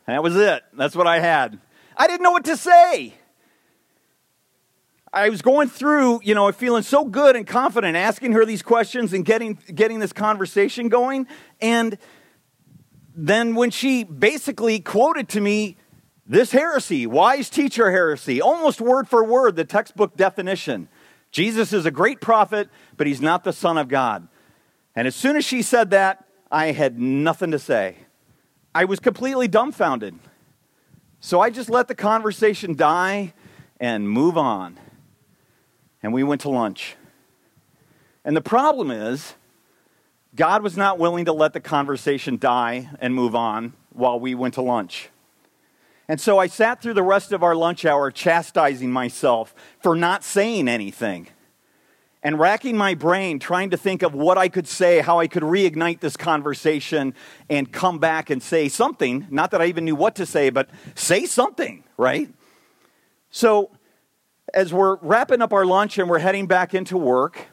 That 0.07 0.23
was 0.23 0.35
it. 0.35 0.65
That's 0.73 0.97
what 0.97 1.07
I 1.07 1.21
had. 1.21 1.61
I 1.97 2.07
didn't 2.07 2.23
know 2.23 2.33
what 2.33 2.47
to 2.47 2.57
say. 2.57 3.15
I 5.13 5.29
was 5.29 5.43
going 5.43 5.69
through, 5.69 6.21
you 6.23 6.35
know, 6.35 6.51
feeling 6.53 6.85
so 6.85 7.05
good 7.05 7.35
and 7.35 7.47
confident, 7.47 7.97
asking 7.97 8.33
her 8.33 8.45
these 8.45 8.63
questions 8.63 9.13
and 9.13 9.25
getting, 9.25 9.59
getting 9.75 9.99
this 9.99 10.13
conversation 10.13 10.89
going. 10.89 11.27
And 11.61 11.99
then 13.15 13.57
when 13.57 13.71
she 13.71 14.05
basically 14.05 14.79
quoted 14.79 15.29
to 15.31 15.41
me 15.41 15.77
this 16.27 16.53
heresy, 16.53 17.07
wise 17.09 17.51
teacher 17.51 17.91
heresy, 17.91 18.41
almost 18.41 18.81
word 18.81 19.09
for 19.09 19.25
word, 19.25 19.57
the 19.57 19.65
textbook 19.65 20.17
definition 20.17 20.89
Jesus 21.33 21.73
is 21.73 21.87
a 21.87 21.91
great 21.91 22.21
prophet, 22.21 22.69
but 22.97 23.07
he's 23.07 23.21
not 23.21 23.45
the 23.45 23.53
Son 23.53 23.79
of 23.79 23.89
God. 23.89 24.27
And 24.97 25.07
as 25.07 25.15
soon 25.15 25.37
as 25.37 25.45
she 25.45 25.63
said 25.63 25.91
that, 25.91 26.25
I 26.51 26.73
had 26.73 26.99
nothing 26.99 27.53
to 27.53 27.59
say. 27.59 27.99
I 28.75 28.85
was 28.85 28.99
completely 28.99 29.47
dumbfounded. 29.47 30.19
So 31.21 31.41
I 31.41 31.51
just 31.51 31.71
let 31.71 31.87
the 31.87 31.95
conversation 31.95 32.75
die 32.75 33.35
and 33.79 34.09
move 34.09 34.37
on. 34.37 34.79
And 36.03 36.13
we 36.13 36.23
went 36.23 36.41
to 36.43 36.49
lunch. 36.49 36.97
And 38.25 38.37
the 38.37 38.41
problem 38.41 38.91
is, 38.91 39.35
God 40.35 40.63
was 40.63 40.77
not 40.77 40.99
willing 40.99 41.25
to 41.25 41.33
let 41.33 41.53
the 41.53 41.61
conversation 41.61 42.39
die 42.39 42.91
and 43.01 43.15
move 43.15 43.35
on 43.35 43.73
while 43.93 44.21
we 44.21 44.35
went 44.35 44.55
to 44.55 44.63
lunch. 44.63 45.11
And 46.09 46.21
so 46.21 46.39
I 46.39 46.47
sat 46.47 46.83
through 46.83 46.95
the 46.95 47.03
rest 47.03 47.33
of 47.33 47.43
our 47.43 47.55
lunch 47.55 47.85
hour 47.85 48.11
chastising 48.11 48.91
myself 48.91 49.55
for 49.83 49.95
not 49.95 50.25
saying 50.25 50.69
anything 50.69 51.29
and 52.23 52.39
racking 52.39 52.77
my 52.77 52.95
brain 52.95 53.39
trying 53.39 53.71
to 53.71 53.77
think 53.77 54.03
of 54.03 54.15
what 54.15 54.37
I 54.37 54.49
could 54.49 54.69
say, 54.69 55.01
how 55.01 55.21
I 55.21 55.27
could 55.27 55.43
reignite 55.43 56.01
this 56.01 56.17
conversation 56.17 57.15
and 57.49 57.71
come 57.73 57.99
back 57.99 58.29
and 58.29 58.43
say 58.43 58.69
something. 58.69 59.27
Not 59.31 59.53
that 59.53 59.63
I 59.63 59.67
even 59.67 59.85
knew 59.85 59.97
what 59.97 60.17
to 60.17 60.27
say, 60.27 60.51
but 60.51 60.69
say 60.95 61.27
something, 61.27 61.85
right? 61.97 62.29
So, 63.31 63.71
as 64.55 64.73
we're 64.73 64.97
wrapping 64.97 65.43
up 65.43 65.53
our 65.53 65.65
lunch 65.65 65.99
and 65.99 66.09
we're 66.09 66.19
heading 66.19 66.47
back 66.47 66.75
into 66.75 66.97
work, 66.97 67.47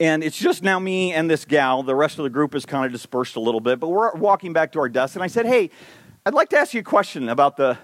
and 0.00 0.22
it's 0.22 0.38
just 0.38 0.62
now 0.62 0.78
me 0.78 1.12
and 1.12 1.30
this 1.30 1.44
gal. 1.44 1.82
The 1.82 1.94
rest 1.94 2.18
of 2.18 2.22
the 2.24 2.30
group 2.30 2.54
is 2.54 2.64
kind 2.64 2.86
of 2.86 2.92
dispersed 2.92 3.36
a 3.36 3.40
little 3.40 3.60
bit, 3.60 3.80
but 3.80 3.88
we're 3.88 4.14
walking 4.14 4.52
back 4.52 4.72
to 4.72 4.80
our 4.80 4.88
desk, 4.88 5.16
and 5.16 5.22
I 5.22 5.26
said, 5.26 5.46
Hey, 5.46 5.70
I'd 6.24 6.34
like 6.34 6.50
to 6.50 6.58
ask 6.58 6.74
you 6.74 6.80
a 6.80 6.84
question 6.84 7.28
about 7.28 7.56
the, 7.56 7.78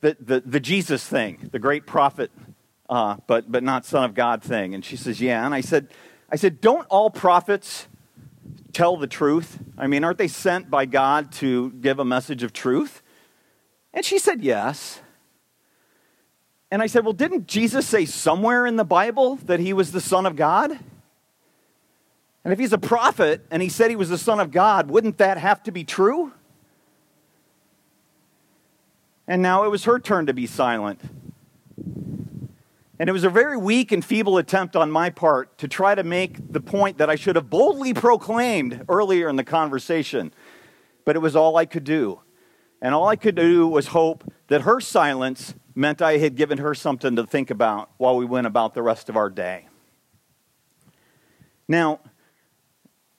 the, 0.00 0.16
the, 0.20 0.40
the 0.40 0.60
Jesus 0.60 1.06
thing, 1.06 1.48
the 1.52 1.58
great 1.58 1.86
prophet 1.86 2.30
uh, 2.88 3.16
but, 3.26 3.50
but 3.50 3.62
not 3.62 3.84
Son 3.84 4.04
of 4.04 4.14
God 4.14 4.42
thing. 4.42 4.74
And 4.74 4.84
she 4.84 4.96
says, 4.96 5.20
Yeah. 5.20 5.44
And 5.44 5.54
I 5.54 5.60
said, 5.60 5.88
I 6.30 6.36
said, 6.36 6.60
Don't 6.60 6.86
all 6.88 7.10
prophets 7.10 7.86
tell 8.72 8.96
the 8.96 9.06
truth? 9.06 9.58
I 9.76 9.86
mean, 9.86 10.04
aren't 10.04 10.18
they 10.18 10.28
sent 10.28 10.70
by 10.70 10.86
God 10.86 11.32
to 11.32 11.70
give 11.72 11.98
a 11.98 12.04
message 12.04 12.42
of 12.42 12.52
truth? 12.52 13.02
And 13.92 14.04
she 14.04 14.18
said, 14.18 14.42
Yes. 14.42 15.00
And 16.70 16.82
I 16.82 16.86
said, 16.86 17.04
Well, 17.04 17.14
didn't 17.14 17.46
Jesus 17.46 17.86
say 17.86 18.04
somewhere 18.04 18.66
in 18.66 18.76
the 18.76 18.84
Bible 18.84 19.36
that 19.46 19.60
he 19.60 19.72
was 19.72 19.92
the 19.92 20.00
Son 20.00 20.26
of 20.26 20.36
God? 20.36 20.78
And 22.44 22.52
if 22.52 22.58
he's 22.58 22.72
a 22.72 22.78
prophet 22.78 23.44
and 23.50 23.62
he 23.62 23.68
said 23.68 23.90
he 23.90 23.96
was 23.96 24.08
the 24.08 24.18
Son 24.18 24.40
of 24.40 24.50
God, 24.50 24.90
wouldn't 24.90 25.18
that 25.18 25.38
have 25.38 25.62
to 25.64 25.72
be 25.72 25.84
true? 25.84 26.32
And 29.26 29.42
now 29.42 29.64
it 29.64 29.68
was 29.68 29.84
her 29.84 29.98
turn 29.98 30.26
to 30.26 30.32
be 30.32 30.46
silent. 30.46 31.00
And 32.98 33.08
it 33.08 33.12
was 33.12 33.24
a 33.24 33.30
very 33.30 33.56
weak 33.56 33.92
and 33.92 34.04
feeble 34.04 34.38
attempt 34.38 34.74
on 34.74 34.90
my 34.90 35.10
part 35.10 35.58
to 35.58 35.68
try 35.68 35.94
to 35.94 36.02
make 36.02 36.52
the 36.52 36.60
point 36.60 36.98
that 36.98 37.08
I 37.08 37.14
should 37.14 37.36
have 37.36 37.48
boldly 37.48 37.94
proclaimed 37.94 38.84
earlier 38.88 39.28
in 39.28 39.36
the 39.36 39.44
conversation. 39.44 40.32
But 41.04 41.14
it 41.14 41.20
was 41.20 41.36
all 41.36 41.56
I 41.56 41.64
could 41.64 41.84
do. 41.84 42.20
And 42.80 42.94
all 42.94 43.06
I 43.06 43.16
could 43.16 43.34
do 43.34 43.68
was 43.68 43.88
hope 43.88 44.24
that 44.48 44.62
her 44.62 44.80
silence 44.80 45.54
meant 45.78 46.02
I 46.02 46.18
had 46.18 46.34
given 46.34 46.58
her 46.58 46.74
something 46.74 47.16
to 47.16 47.24
think 47.24 47.50
about 47.50 47.90
while 47.96 48.16
we 48.16 48.24
went 48.24 48.46
about 48.46 48.74
the 48.74 48.82
rest 48.82 49.08
of 49.08 49.16
our 49.16 49.30
day. 49.30 49.68
Now, 51.68 52.00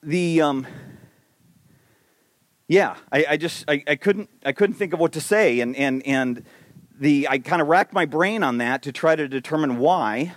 the 0.04 0.42
um, 0.42 0.68
yeah, 2.68 2.98
I, 3.12 3.26
I 3.30 3.38
just 3.38 3.66
I, 3.68 3.84
I 3.88 3.96
couldn't 3.96 4.30
I 4.46 4.52
couldn't 4.52 4.76
think 4.76 4.94
of 4.94 5.00
what 5.00 5.14
to 5.14 5.22
say, 5.22 5.62
and 5.62 5.76
and 5.76 6.06
and 6.06 6.44
the, 7.00 7.28
I 7.30 7.40
kind 7.40 7.62
of 7.62 7.68
racked 7.68 7.94
my 7.94 8.06
brain 8.06 8.44
on 8.44 8.58
that 8.58 8.84
to 8.84 8.92
try 8.92 9.16
to 9.16 9.28
determine 9.28 9.78
why. 9.78 10.34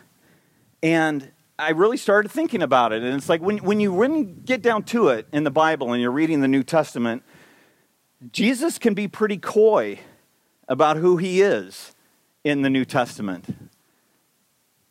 And 0.83 1.33
I 1.59 1.71
really 1.71 1.97
started 1.97 2.31
thinking 2.31 2.62
about 2.62 2.93
it. 2.93 3.02
And 3.02 3.14
it's 3.17 3.29
like 3.29 3.41
when, 3.41 3.59
when 3.59 3.81
you 3.81 3.93
really 3.93 4.25
get 4.25 4.62
down 4.62 4.85
to 4.85 5.09
it 5.09 5.26
in 5.33 5.45
the 5.45 5.50
Bible 5.50 5.93
and 5.93 6.00
you're 6.00 6.12
reading 6.12 6.41
the 6.41 6.49
New 6.49 6.62
Testament, 6.62 7.23
Jesus 8.31 8.79
can 8.79 8.95
be 8.95 9.09
pretty 9.09 9.38
coy 9.38 9.99
about 10.69 10.97
who 10.97 11.17
he 11.17 11.43
is 11.43 11.91
in 12.44 12.62
the 12.62 12.70
New 12.70 12.84
Testament. 12.84 13.70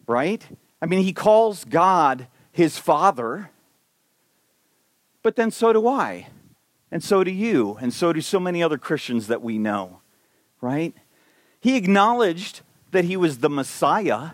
Right? 0.07 0.45
I 0.81 0.85
mean, 0.85 1.03
he 1.03 1.13
calls 1.13 1.63
God 1.63 2.27
his 2.51 2.77
Father, 2.77 3.49
but 5.23 5.35
then 5.35 5.51
so 5.51 5.71
do 5.73 5.87
I, 5.87 6.27
and 6.91 7.03
so 7.03 7.23
do 7.23 7.31
you, 7.31 7.77
and 7.81 7.93
so 7.93 8.11
do 8.11 8.21
so 8.21 8.39
many 8.39 8.61
other 8.61 8.77
Christians 8.77 9.27
that 9.27 9.41
we 9.41 9.57
know. 9.57 10.01
Right? 10.59 10.95
He 11.59 11.77
acknowledged 11.77 12.61
that 12.91 13.05
he 13.05 13.15
was 13.15 13.39
the 13.39 13.49
Messiah 13.49 14.31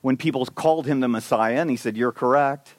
when 0.00 0.16
people 0.16 0.44
called 0.46 0.86
him 0.86 1.00
the 1.00 1.08
Messiah, 1.08 1.60
and 1.60 1.70
he 1.70 1.76
said, 1.76 1.96
You're 1.96 2.12
correct. 2.12 2.74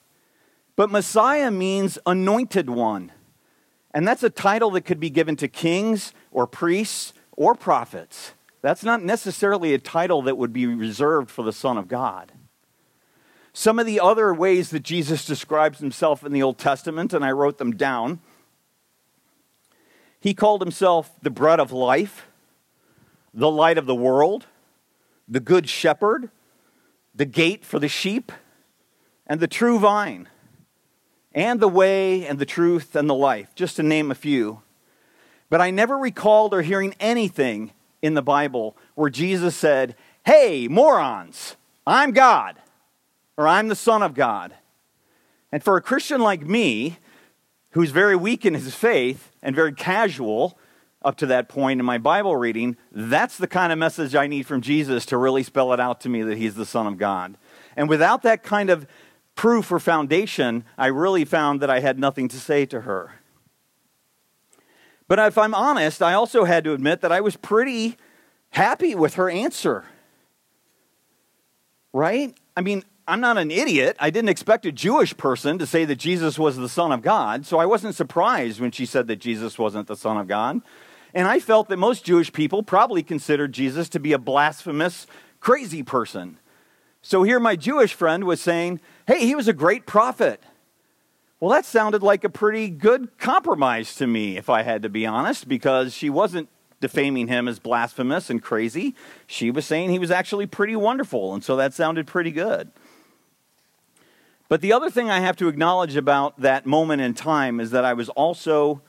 But 0.76 0.92
Messiah 0.92 1.52
means 1.52 1.98
anointed 2.06 2.70
one. 2.70 3.12
And 3.94 4.08
that's 4.08 4.24
a 4.24 4.30
title 4.30 4.72
that 4.72 4.82
could 4.82 5.00
be 5.00 5.12
given 5.12 5.36
to 5.38 5.48
kings 5.48 6.14
or 6.32 6.48
priests 6.48 7.14
or 7.34 7.54
prophets. 7.54 8.34
That's 8.64 8.84
not 8.84 9.04
necessarily 9.04 9.74
a 9.74 9.78
title 9.78 10.22
that 10.22 10.38
would 10.38 10.54
be 10.54 10.66
reserved 10.66 11.30
for 11.30 11.44
the 11.44 11.52
Son 11.52 11.78
of 11.78 11.90
God. 11.90 12.32
Some 13.52 13.78
of 13.78 13.86
the 13.86 14.00
other 14.00 14.34
ways 14.34 14.70
that 14.70 14.84
Jesus 14.84 15.26
describes 15.26 15.80
himself 15.80 16.26
in 16.26 16.32
the 16.32 16.42
Old 16.42 16.58
Testament, 16.58 17.14
and 17.14 17.26
I 17.26 17.32
wrote 17.32 17.58
them 17.58 17.76
down, 17.76 18.22
he 20.20 20.34
called 20.34 20.62
himself 20.62 21.12
the 21.22 21.30
bread 21.30 21.60
of 21.60 21.72
life 21.72 22.26
the 23.34 23.50
light 23.50 23.80
of 23.80 23.88
the 23.88 23.96
world, 23.96 24.46
the 25.28 25.40
good 25.40 25.68
shepherd, 25.68 26.30
the 27.16 27.26
gate 27.26 27.66
for 27.66 27.80
the 27.80 27.88
sheep, 27.88 28.32
and 29.26 29.40
the 29.40 29.48
true 29.48 29.80
vine, 29.80 30.30
and 31.34 31.60
the 31.60 31.68
way 31.68 32.28
and 32.28 32.38
the 32.38 32.46
truth 32.46 32.96
and 32.96 33.10
the 33.10 33.16
life, 33.16 33.56
just 33.56 33.76
to 33.76 33.84
name 33.84 34.12
a 34.12 34.16
few. 34.16 34.62
But 35.50 35.62
I 35.62 35.72
never 35.72 35.98
recalled 35.98 36.54
or 36.54 36.62
hearing 36.62 36.94
anything 37.00 37.72
in 38.04 38.14
the 38.14 38.22
Bible 38.22 38.78
where 38.94 39.10
Jesus 39.10 39.56
said, 39.56 39.96
Hey, 40.26 40.68
morons, 40.68 41.56
I'm 41.88 42.12
God, 42.12 42.58
or 43.38 43.48
I'm 43.48 43.70
the 43.70 43.76
Son 43.76 44.04
of 44.04 44.14
God. 44.14 44.54
And 45.52 45.64
for 45.64 45.78
a 45.78 45.82
Christian 45.82 46.22
like 46.22 46.46
me, 46.46 46.98
who's 47.72 47.90
very 47.90 48.16
weak 48.16 48.46
in 48.46 48.54
his 48.54 48.76
faith 48.76 49.32
and 49.42 49.56
very 49.56 49.74
casual, 49.74 50.60
up 51.04 51.18
to 51.18 51.26
that 51.26 51.50
point 51.50 51.80
in 51.80 51.86
my 51.86 51.98
Bible 51.98 52.36
reading, 52.36 52.78
that's 52.92 53.38
the 53.38 53.48
kind 53.48 53.74
of 53.74 53.80
message 53.80 54.16
I 54.16 54.28
need 54.28 54.46
from 54.46 54.62
Jesus 54.62 55.06
to 55.08 55.18
really 55.18 55.44
spell 55.44 55.74
it 55.74 55.80
out 55.80 56.00
to 56.02 56.10
me 56.10 56.22
that 56.24 56.38
he's 56.38 56.56
the 56.56 56.66
Son 56.66 56.88
of 56.88 56.98
God. 56.98 57.38
And 57.76 57.90
without 57.90 58.22
that 58.22 58.44
kind 58.44 58.70
of 58.70 58.88
proof 59.36 59.72
or 59.72 59.80
foundation, 59.80 60.64
I 60.78 60.88
really 60.88 61.26
found 61.26 61.62
that 61.62 61.70
I 61.70 61.80
had 61.80 62.00
nothing 62.00 62.28
to 62.30 62.38
say 62.38 62.66
to 62.68 62.82
her. 62.82 63.16
But 65.14 65.28
if 65.28 65.38
I'm 65.38 65.54
honest, 65.54 66.02
I 66.02 66.16
also 66.16 66.44
had 66.44 66.64
to 66.64 66.74
admit 66.74 67.02
that 67.02 67.12
I 67.12 67.22
was 67.22 67.36
pretty 67.36 67.98
happy 68.50 68.96
with 68.96 69.14
her 69.14 69.30
answer. 69.30 69.86
Right? 71.94 72.36
I 72.58 72.62
mean, 72.62 72.84
I'm 73.08 73.22
not 73.22 73.38
an 73.38 73.52
idiot. 73.52 73.96
I 74.00 74.10
didn't 74.10 74.30
expect 74.30 74.66
a 74.66 74.72
Jewish 74.72 75.16
person 75.16 75.60
to 75.60 75.68
say 75.68 75.86
that 75.86 75.98
Jesus 75.98 76.40
was 76.40 76.58
the 76.58 76.68
Son 76.68 76.92
of 76.92 77.04
God, 77.04 77.46
so 77.46 77.60
I 77.60 77.68
wasn't 77.68 77.94
surprised 77.94 78.60
when 78.60 78.72
she 78.72 78.88
said 78.88 79.06
that 79.06 79.18
Jesus 79.18 79.60
wasn't 79.60 79.86
the 79.86 79.96
Son 79.96 80.18
of 80.18 80.28
God. 80.28 80.62
And 81.14 81.28
I 81.28 81.40
felt 81.40 81.70
that 81.70 81.78
most 81.78 82.04
Jewish 82.04 82.34
people 82.34 82.64
probably 82.64 83.04
considered 83.04 83.52
Jesus 83.52 83.90
to 83.90 84.00
be 84.00 84.14
a 84.14 84.18
blasphemous, 84.18 85.06
crazy 85.40 85.84
person. 85.84 86.40
So 87.04 87.22
here 87.22 87.40
my 87.40 87.56
Jewish 87.56 87.94
friend 87.94 88.24
was 88.24 88.42
saying, 88.42 88.80
hey, 89.06 89.28
he 89.28 89.36
was 89.36 89.48
a 89.48 89.54
great 89.54 89.86
prophet. 89.86 90.42
Well, 91.44 91.52
that 91.52 91.66
sounded 91.66 92.02
like 92.02 92.24
a 92.24 92.30
pretty 92.30 92.70
good 92.70 93.18
compromise 93.18 93.96
to 93.96 94.08
me, 94.08 94.38
if 94.38 94.50
I 94.50 94.62
had 94.62 94.82
to 94.84 94.88
be 94.88 95.06
honest, 95.06 95.46
because 95.46 95.94
she 95.94 96.10
wasn't 96.10 96.48
defaming 96.80 97.28
him 97.28 97.50
as 97.50 97.60
blasphemous 97.60 98.30
and 98.30 98.42
crazy. 98.42 98.96
She 99.28 99.52
was 99.52 99.66
saying 99.66 99.90
he 99.90 100.00
was 100.00 100.10
actually 100.10 100.46
pretty 100.46 100.78
wonderful, 100.78 101.34
and 101.34 101.44
so 101.44 101.58
that 101.58 101.74
sounded 101.74 102.08
pretty 102.08 102.32
good. 102.32 102.72
But 104.48 104.62
the 104.62 104.72
other 104.72 104.90
thing 104.90 105.10
I 105.10 105.20
have 105.20 105.36
to 105.36 105.50
acknowledge 105.50 105.98
about 105.98 106.40
that 106.40 106.66
moment 106.66 107.02
in 107.02 107.14
time 107.14 107.60
is 107.60 107.72
that 107.72 107.84
I 107.84 107.92
was 107.92 108.08
also 108.08 108.82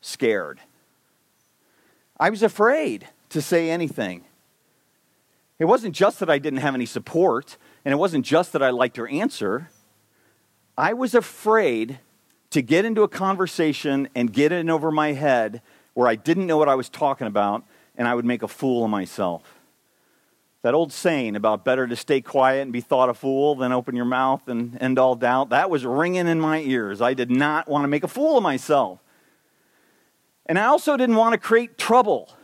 scared. 0.00 0.60
I 2.20 2.30
was 2.30 2.44
afraid 2.44 3.08
to 3.30 3.42
say 3.42 3.68
anything. 3.68 4.22
It 5.58 5.64
wasn't 5.64 5.96
just 5.96 6.20
that 6.20 6.30
I 6.30 6.38
didn't 6.38 6.60
have 6.60 6.76
any 6.76 6.86
support, 6.86 7.56
and 7.84 7.90
it 7.90 7.96
wasn't 7.96 8.24
just 8.24 8.52
that 8.52 8.62
I 8.62 8.70
liked 8.70 8.96
her 8.96 9.08
answer. 9.08 9.70
I 10.78 10.92
was 10.92 11.14
afraid 11.14 12.00
to 12.50 12.62
get 12.62 12.84
into 12.84 13.02
a 13.02 13.08
conversation 13.08 14.08
and 14.14 14.32
get 14.32 14.52
in 14.52 14.68
over 14.68 14.90
my 14.90 15.12
head 15.12 15.62
where 15.94 16.08
I 16.08 16.14
didn't 16.14 16.46
know 16.46 16.58
what 16.58 16.68
I 16.68 16.74
was 16.74 16.88
talking 16.90 17.26
about, 17.26 17.64
and 17.96 18.06
I 18.06 18.14
would 18.14 18.26
make 18.26 18.42
a 18.42 18.48
fool 18.48 18.84
of 18.84 18.90
myself. 18.90 19.54
That 20.60 20.74
old 20.74 20.92
saying 20.92 21.36
about 21.36 21.64
better 21.64 21.86
to 21.86 21.96
stay 21.96 22.20
quiet 22.20 22.62
and 22.62 22.72
be 22.72 22.80
thought 22.80 23.08
a 23.08 23.14
fool 23.14 23.54
than 23.54 23.72
open 23.72 23.96
your 23.96 24.04
mouth 24.04 24.48
and 24.48 24.76
end 24.80 24.98
all 24.98 25.14
doubt, 25.14 25.48
that 25.50 25.70
was 25.70 25.86
ringing 25.86 26.26
in 26.26 26.40
my 26.40 26.60
ears. 26.60 27.00
I 27.00 27.14
did 27.14 27.30
not 27.30 27.68
want 27.68 27.84
to 27.84 27.88
make 27.88 28.04
a 28.04 28.08
fool 28.08 28.36
of 28.36 28.42
myself. 28.42 28.98
And 30.44 30.58
I 30.58 30.66
also 30.66 30.96
didn't 30.96 31.16
want 31.16 31.32
to 31.32 31.38
create 31.38 31.78
trouble, 31.78 32.34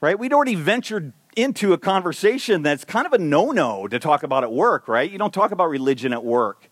right? 0.00 0.18
We'd 0.18 0.32
already 0.32 0.54
ventured 0.54 1.12
into 1.36 1.72
a 1.72 1.78
conversation 1.78 2.62
that's 2.62 2.84
kind 2.84 3.06
of 3.06 3.12
a 3.12 3.18
no 3.18 3.50
no 3.50 3.88
to 3.88 3.98
talk 3.98 4.22
about 4.22 4.44
at 4.44 4.52
work, 4.52 4.88
right? 4.88 5.10
You 5.10 5.18
don't 5.18 5.34
talk 5.34 5.50
about 5.50 5.68
religion 5.68 6.12
at 6.12 6.24
work. 6.24 6.70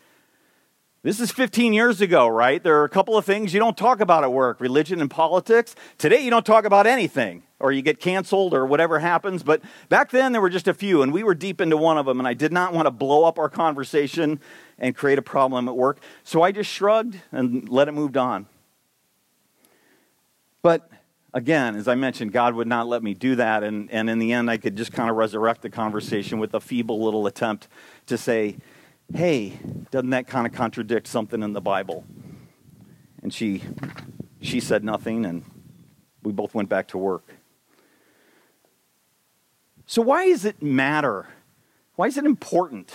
This 1.04 1.18
is 1.18 1.32
15 1.32 1.72
years 1.72 2.00
ago, 2.00 2.28
right? 2.28 2.62
There 2.62 2.80
are 2.80 2.84
a 2.84 2.88
couple 2.88 3.16
of 3.16 3.24
things 3.24 3.52
you 3.52 3.58
don't 3.58 3.76
talk 3.76 3.98
about 3.98 4.22
at 4.22 4.32
work 4.32 4.60
religion 4.60 5.00
and 5.00 5.10
politics. 5.10 5.74
Today, 5.98 6.20
you 6.22 6.30
don't 6.30 6.46
talk 6.46 6.64
about 6.64 6.86
anything, 6.86 7.42
or 7.58 7.72
you 7.72 7.82
get 7.82 7.98
canceled, 7.98 8.54
or 8.54 8.64
whatever 8.64 9.00
happens. 9.00 9.42
But 9.42 9.62
back 9.88 10.12
then, 10.12 10.30
there 10.30 10.40
were 10.40 10.48
just 10.48 10.68
a 10.68 10.74
few, 10.74 11.02
and 11.02 11.12
we 11.12 11.24
were 11.24 11.34
deep 11.34 11.60
into 11.60 11.76
one 11.76 11.98
of 11.98 12.06
them, 12.06 12.20
and 12.20 12.28
I 12.28 12.34
did 12.34 12.52
not 12.52 12.72
want 12.72 12.86
to 12.86 12.92
blow 12.92 13.24
up 13.24 13.36
our 13.36 13.48
conversation 13.48 14.38
and 14.78 14.94
create 14.94 15.18
a 15.18 15.22
problem 15.22 15.68
at 15.68 15.76
work. 15.76 15.98
So 16.22 16.42
I 16.42 16.52
just 16.52 16.70
shrugged 16.70 17.20
and 17.32 17.68
let 17.68 17.88
it 17.88 17.92
move 17.92 18.16
on. 18.16 18.46
But 20.62 20.88
again, 21.34 21.74
as 21.74 21.88
I 21.88 21.96
mentioned, 21.96 22.30
God 22.30 22.54
would 22.54 22.68
not 22.68 22.86
let 22.86 23.02
me 23.02 23.12
do 23.12 23.34
that. 23.34 23.64
And, 23.64 23.90
and 23.90 24.08
in 24.08 24.20
the 24.20 24.32
end, 24.32 24.48
I 24.48 24.56
could 24.56 24.76
just 24.76 24.92
kind 24.92 25.10
of 25.10 25.16
resurrect 25.16 25.62
the 25.62 25.70
conversation 25.70 26.38
with 26.38 26.54
a 26.54 26.60
feeble 26.60 27.02
little 27.02 27.26
attempt 27.26 27.66
to 28.06 28.16
say, 28.16 28.58
hey, 29.14 29.58
doesn't 29.90 30.10
that 30.10 30.26
kind 30.26 30.46
of 30.46 30.52
contradict 30.52 31.06
something 31.06 31.42
in 31.42 31.52
the 31.52 31.60
Bible? 31.60 32.04
And 33.22 33.32
she, 33.32 33.62
she 34.40 34.60
said 34.60 34.84
nothing, 34.84 35.24
and 35.24 35.44
we 36.22 36.32
both 36.32 36.54
went 36.54 36.68
back 36.68 36.88
to 36.88 36.98
work. 36.98 37.24
So, 39.86 40.02
why 40.02 40.28
does 40.28 40.44
it 40.44 40.62
matter? 40.62 41.26
Why 41.96 42.06
is 42.06 42.16
it 42.16 42.24
important 42.24 42.92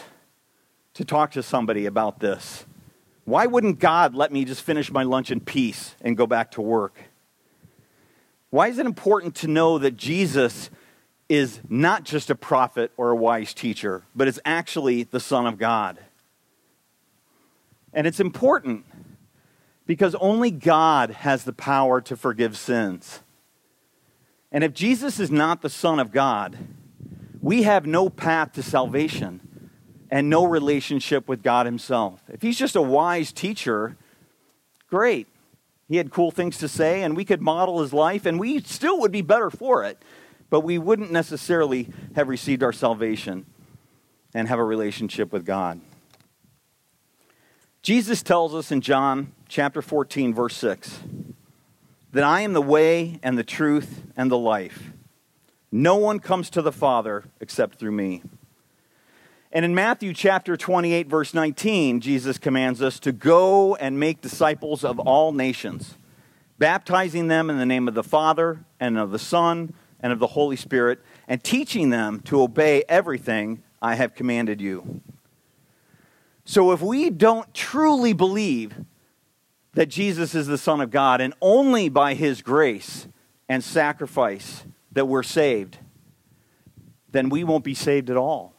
to 0.96 1.06
talk 1.06 1.32
to 1.32 1.44
somebody 1.44 1.86
about 1.86 2.20
this? 2.20 2.66
Why 3.26 3.46
wouldn't 3.46 3.80
God 3.80 4.16
let 4.16 4.32
me 4.32 4.46
just 4.46 4.62
finish 4.62 4.92
my 4.92 5.04
lunch 5.04 5.32
in 5.32 5.42
peace 5.42 5.96
and 6.02 6.18
go 6.18 6.26
back 6.26 6.52
to 6.52 6.62
work? 6.62 6.98
Why 8.50 8.70
is 8.70 8.80
it 8.80 8.86
important 8.86 9.36
to 9.36 9.48
know 9.48 9.78
that 9.78 9.98
Jesus 9.98 10.70
is 11.30 11.60
not 11.70 12.04
just 12.04 12.30
a 12.30 12.36
prophet 12.36 12.92
or 12.96 13.12
a 13.12 13.16
wise 13.16 13.54
teacher, 13.54 14.04
but 14.16 14.28
is 14.28 14.40
actually 14.46 15.04
the 15.04 15.20
Son 15.20 15.46
of 15.46 15.58
God? 15.58 16.00
And 17.94 18.06
it's 18.06 18.20
important 18.20 18.86
because 19.86 20.16
only 20.16 20.52
God 20.52 21.12
has 21.12 21.44
the 21.44 21.54
power 21.54 22.02
to 22.02 22.16
forgive 22.16 22.58
sins. 22.58 23.22
And 24.52 24.64
if 24.64 24.74
Jesus 24.74 25.20
is 25.20 25.32
not 25.32 25.62
the 25.62 25.70
Son 25.70 26.00
of 26.00 26.12
God, 26.12 26.58
we 27.42 27.64
have 27.64 27.86
no 27.86 28.10
path 28.10 28.54
to 28.54 28.64
salvation 28.64 29.72
and 30.10 30.30
no 30.30 30.46
relationship 30.46 31.28
with 31.28 31.44
God 31.44 31.66
Himself. 31.66 32.22
If 32.30 32.42
He's 32.42 32.58
just 32.58 32.76
a 32.76 32.82
wise 32.82 33.32
teacher, 33.32 33.98
great. 34.90 35.28
He 35.88 35.98
had 35.98 36.12
cool 36.12 36.32
things 36.32 36.58
to 36.58 36.68
say, 36.68 37.04
and 37.04 37.16
we 37.16 37.24
could 37.24 37.42
model 37.42 37.82
his 37.82 37.94
life, 37.94 38.26
and 38.26 38.40
we 38.40 38.60
still 38.62 39.00
would 39.00 39.12
be 39.12 39.22
better 39.22 39.50
for 39.50 39.86
it, 39.86 40.02
but 40.50 40.62
we 40.62 40.78
wouldn't 40.78 41.12
necessarily 41.12 41.90
have 42.16 42.28
received 42.28 42.62
our 42.62 42.74
salvation 42.74 43.46
and 44.34 44.50
have 44.50 44.60
a 44.60 44.64
relationship 44.64 45.32
with 45.32 45.46
God. 45.46 45.80
Jesus 47.88 48.22
tells 48.22 48.54
us 48.54 48.70
in 48.70 48.82
John 48.82 49.32
chapter 49.48 49.82
14, 49.82 50.34
verse 50.34 50.58
6, 50.58 51.00
that 52.12 52.24
I 52.26 52.42
am 52.42 52.52
the 52.52 52.62
way 52.62 53.18
and 53.24 53.38
the 53.38 53.46
truth 53.46 54.02
and 54.18 54.30
the 54.30 54.38
life. 54.38 54.92
No 55.72 55.96
one 55.96 56.20
comes 56.20 56.50
to 56.50 56.62
the 56.62 56.74
Father 56.74 57.24
except 57.40 57.80
through 57.80 57.94
me. 57.94 58.24
And 59.54 59.64
in 59.64 59.74
Matthew 59.74 60.14
chapter 60.14 60.58
28, 60.58 61.08
verse 61.08 61.34
19, 61.34 62.02
Jesus 62.02 62.38
commands 62.38 62.82
us 62.82 63.00
to 63.00 63.14
go 63.14 63.78
and 63.78 63.98
make 63.98 64.20
disciples 64.20 64.84
of 64.84 65.00
all 65.00 65.32
nations, 65.32 65.98
baptizing 66.60 67.30
them 67.30 67.50
in 67.50 67.58
the 67.58 67.66
name 67.66 67.88
of 67.88 67.94
the 67.94 68.04
Father 68.04 68.66
and 68.82 68.98
of 68.98 69.12
the 69.12 69.18
Son 69.18 69.74
and 70.02 70.12
of 70.12 70.20
the 70.20 70.28
Holy 70.28 70.58
Spirit, 70.58 71.00
and 71.26 71.42
teaching 71.42 71.90
them 71.90 72.20
to 72.26 72.42
obey 72.42 72.84
everything 72.90 73.64
I 73.82 73.96
have 73.96 74.14
commanded 74.14 74.60
you. 74.60 75.00
So 76.48 76.72
if 76.72 76.82
we 76.82 77.10
don't 77.10 77.54
truly 77.54 78.14
believe 78.14 78.74
that 79.74 79.88
Jesus 79.88 80.34
is 80.34 80.48
the 80.48 80.58
Son 80.58 80.80
of 80.80 80.90
God 80.90 81.20
and 81.20 81.34
only 81.42 81.90
by 81.90 82.14
his 82.14 82.42
grace 82.42 83.06
and 83.50 83.62
sacrifice 83.62 84.64
that 84.94 85.10
we're 85.10 85.24
saved, 85.24 85.78
then 87.12 87.28
we 87.28 87.44
won't 87.44 87.66
be 87.66 87.74
saved 87.74 88.10
at 88.10 88.16
all. 88.16 88.54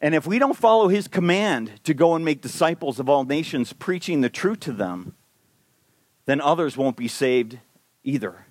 And 0.00 0.14
if 0.14 0.26
we 0.26 0.38
don't 0.38 0.56
follow 0.56 0.88
his 0.88 1.08
command 1.08 1.80
to 1.84 1.94
go 1.94 2.14
and 2.14 2.26
make 2.26 2.42
disciples 2.42 3.00
of 3.00 3.08
all 3.08 3.24
nations, 3.24 3.72
preaching 3.72 4.20
the 4.20 4.28
truth 4.28 4.60
to 4.60 4.72
them, 4.72 5.14
then 6.26 6.42
others 6.42 6.76
won't 6.76 6.98
be 6.98 7.08
saved 7.08 7.58
either. 8.04 8.44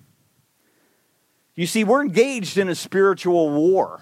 You 1.54 1.68
see, 1.68 1.84
we're 1.84 2.02
engaged 2.02 2.58
in 2.58 2.68
a 2.68 2.74
spiritual 2.74 3.50
war. 3.50 4.00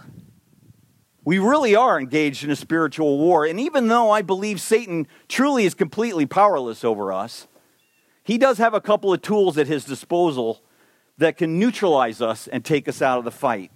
We 1.26 1.40
really 1.40 1.74
are 1.74 1.98
engaged 1.98 2.44
in 2.44 2.50
a 2.50 2.56
spiritual 2.56 3.18
war. 3.18 3.44
And 3.44 3.58
even 3.58 3.88
though 3.88 4.12
I 4.12 4.22
believe 4.22 4.60
Satan 4.60 5.08
truly 5.26 5.64
is 5.64 5.74
completely 5.74 6.24
powerless 6.24 6.84
over 6.84 7.12
us, 7.12 7.48
he 8.22 8.38
does 8.38 8.58
have 8.58 8.74
a 8.74 8.80
couple 8.80 9.12
of 9.12 9.22
tools 9.22 9.58
at 9.58 9.66
his 9.66 9.84
disposal 9.84 10.62
that 11.18 11.36
can 11.36 11.58
neutralize 11.58 12.22
us 12.22 12.46
and 12.46 12.64
take 12.64 12.86
us 12.86 13.02
out 13.02 13.18
of 13.18 13.24
the 13.24 13.32
fight. 13.32 13.72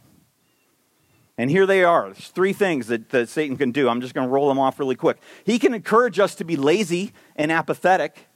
And 1.37 1.51
here 1.51 1.67
they 1.67 1.83
are. 1.83 2.05
There's 2.05 2.29
three 2.29 2.53
things 2.53 2.87
that, 2.87 3.09
that 3.09 3.29
Satan 3.29 3.57
can 3.57 3.73
do. 3.73 3.89
I'm 3.89 4.01
just 4.01 4.15
going 4.15 4.29
to 4.29 4.33
roll 4.33 4.49
them 4.49 4.61
off 4.61 4.79
really 4.79 4.95
quick. 4.95 5.19
He 5.43 5.59
can 5.59 5.75
encourage 5.75 6.21
us 6.21 6.37
to 6.37 6.45
be 6.45 6.55
lazy 6.55 7.13
and 7.35 7.51
apathetic 7.51 8.29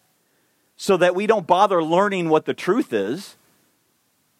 so 0.76 0.96
that 0.96 1.14
we 1.14 1.28
don't 1.28 1.46
bother 1.46 1.84
learning 1.84 2.30
what 2.30 2.46
the 2.46 2.54
truth 2.54 2.92
is. 2.92 3.36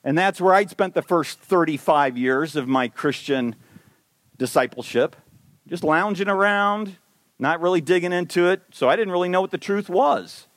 And 0.02 0.18
that's 0.18 0.40
where 0.40 0.52
I 0.52 0.66
spent 0.66 0.94
the 0.94 1.02
first 1.02 1.38
35 1.38 2.18
years 2.18 2.56
of 2.56 2.66
my 2.66 2.88
Christian 2.88 3.54
discipleship, 4.44 5.16
just 5.66 5.82
lounging 5.82 6.28
around, 6.28 6.98
not 7.38 7.62
really 7.62 7.80
digging 7.80 8.12
into 8.12 8.50
it. 8.50 8.60
So 8.72 8.90
I 8.90 8.94
didn't 8.94 9.12
really 9.12 9.30
know 9.30 9.40
what 9.40 9.50
the 9.50 9.56
truth 9.56 9.88
was. 9.88 10.48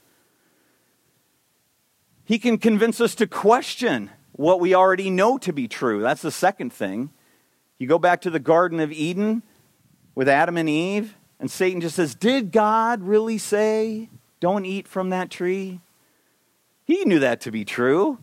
He 2.25 2.37
can 2.37 2.57
convince 2.57 2.99
us 2.99 3.15
to 3.15 3.27
question 3.27 4.09
what 4.33 4.59
we 4.59 4.75
already 4.75 5.09
know 5.09 5.37
to 5.37 5.53
be 5.53 5.69
true. 5.69 6.01
That's 6.01 6.21
the 6.21 6.31
second 6.31 6.73
thing. 6.73 7.11
You 7.77 7.87
go 7.87 7.97
back 7.97 8.19
to 8.21 8.29
the 8.29 8.39
Garden 8.39 8.81
of 8.81 8.91
Eden 8.91 9.41
with 10.15 10.27
Adam 10.27 10.57
and 10.57 10.67
Eve, 10.67 11.15
and 11.39 11.49
Satan 11.49 11.79
just 11.79 11.95
says, 11.95 12.13
Did 12.13 12.51
God 12.51 13.01
really 13.03 13.37
say, 13.37 14.09
don't 14.41 14.65
eat 14.65 14.85
from 14.85 15.11
that 15.11 15.31
tree? 15.31 15.79
He 16.83 17.05
knew 17.05 17.19
that 17.19 17.39
to 17.41 17.51
be 17.51 17.63
true, 17.63 18.19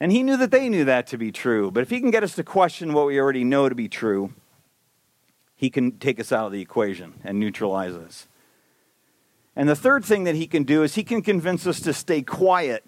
and 0.00 0.10
he 0.10 0.24
knew 0.24 0.36
that 0.36 0.50
they 0.50 0.68
knew 0.68 0.84
that 0.84 1.06
to 1.08 1.16
be 1.16 1.30
true. 1.30 1.70
But 1.70 1.82
if 1.82 1.90
he 1.90 2.00
can 2.00 2.10
get 2.10 2.24
us 2.24 2.34
to 2.34 2.42
question 2.42 2.92
what 2.92 3.06
we 3.06 3.20
already 3.20 3.44
know 3.44 3.68
to 3.68 3.74
be 3.76 3.88
true, 3.88 4.34
he 5.60 5.68
can 5.68 5.98
take 5.98 6.18
us 6.18 6.32
out 6.32 6.46
of 6.46 6.52
the 6.52 6.62
equation 6.62 7.12
and 7.22 7.38
neutralize 7.38 7.92
us. 7.92 8.26
And 9.54 9.68
the 9.68 9.76
third 9.76 10.06
thing 10.06 10.24
that 10.24 10.34
he 10.34 10.46
can 10.46 10.62
do 10.62 10.82
is 10.82 10.94
he 10.94 11.04
can 11.04 11.20
convince 11.20 11.66
us 11.66 11.80
to 11.80 11.92
stay 11.92 12.22
quiet 12.22 12.82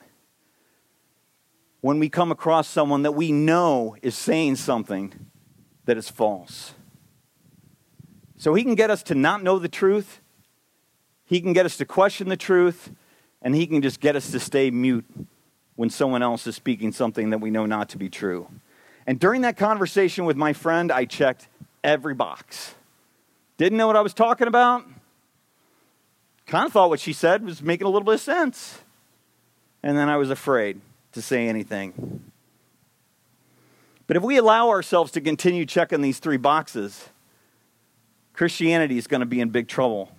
when 1.83 1.99
we 1.99 2.09
come 2.09 2.33
across 2.33 2.67
someone 2.67 3.03
that 3.03 3.13
we 3.13 3.31
know 3.31 3.95
is 4.01 4.15
saying 4.15 4.57
something 4.57 5.13
that 5.85 5.99
is 5.99 6.09
false. 6.09 6.73
So 8.39 8.55
he 8.55 8.65
can 8.65 8.75
get 8.75 8.89
us 8.89 9.03
to 9.03 9.15
not 9.15 9.43
know 9.43 9.59
the 9.59 9.69
truth, 9.69 10.23
he 11.27 11.43
can 11.43 11.53
get 11.53 11.67
us 11.67 11.77
to 11.77 11.85
question 11.85 12.31
the 12.31 12.39
truth, 12.39 12.91
and 13.43 13.55
he 13.55 13.67
can 13.67 13.83
just 13.83 14.01
get 14.01 14.17
us 14.17 14.31
to 14.31 14.41
stay 14.41 14.71
mute 14.71 15.05
when 15.77 15.91
someone 15.91 16.23
else 16.23 16.47
is 16.47 16.57
speaking 16.57 16.91
something 16.91 17.29
that 17.29 17.43
we 17.43 17.51
know 17.51 17.67
not 17.67 17.91
to 17.91 17.99
be 17.99 18.09
true. 18.09 18.49
And 19.07 19.21
during 19.21 19.43
that 19.43 19.59
conversation 19.59 20.25
with 20.25 20.39
my 20.39 20.55
friend, 20.55 20.91
I 20.91 21.05
checked 21.05 21.49
every 21.85 22.15
box. 22.15 22.75
Didn't 23.57 23.79
know 23.79 23.87
what 23.87 23.97
I 23.97 24.01
was 24.01 24.15
talking 24.15 24.47
about. 24.47 24.85
Kind 26.47 26.67
of 26.67 26.73
thought 26.73 26.89
what 26.89 27.01
she 27.01 27.13
said 27.13 27.45
was 27.45 27.63
making 27.63 27.87
a 27.87 27.91
little 27.91 28.05
bit 28.05 28.15
of 28.15 28.21
sense. 28.21 28.81
And 29.83 29.97
then 29.97 30.09
I 30.09 30.17
was 30.17 30.31
afraid 30.31 30.81
to 31.13 31.23
say 31.23 31.49
anything. 31.49 32.23
But 34.07 34.17
if 34.17 34.23
we 34.23 34.37
allow 34.37 34.69
ourselves 34.69 35.13
to 35.13 35.21
continue 35.21 35.65
checking 35.65 36.03
these 36.03 36.19
three 36.19 36.37
boxes, 36.37 37.09
Christianity 38.33 38.99
is 38.99 39.07
going 39.07 39.21
to 39.21 39.27
be 39.27 39.41
in 39.41 39.51
big 39.51 39.69
trouble. 39.69 40.11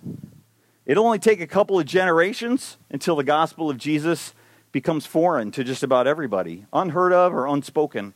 It'll 0.86 1.04
only 1.04 1.18
take 1.18 1.40
a 1.40 1.46
couple 1.46 1.78
of 1.78 1.86
generations 1.86 2.76
until 2.90 3.16
the 3.16 3.24
gospel 3.24 3.70
of 3.70 3.78
Jesus 3.78 4.34
becomes 4.72 5.06
foreign 5.06 5.50
to 5.52 5.64
just 5.64 5.82
about 5.82 6.06
everybody, 6.06 6.66
unheard 6.72 7.12
of 7.12 7.32
or 7.32 7.46
unspoken 7.46 8.14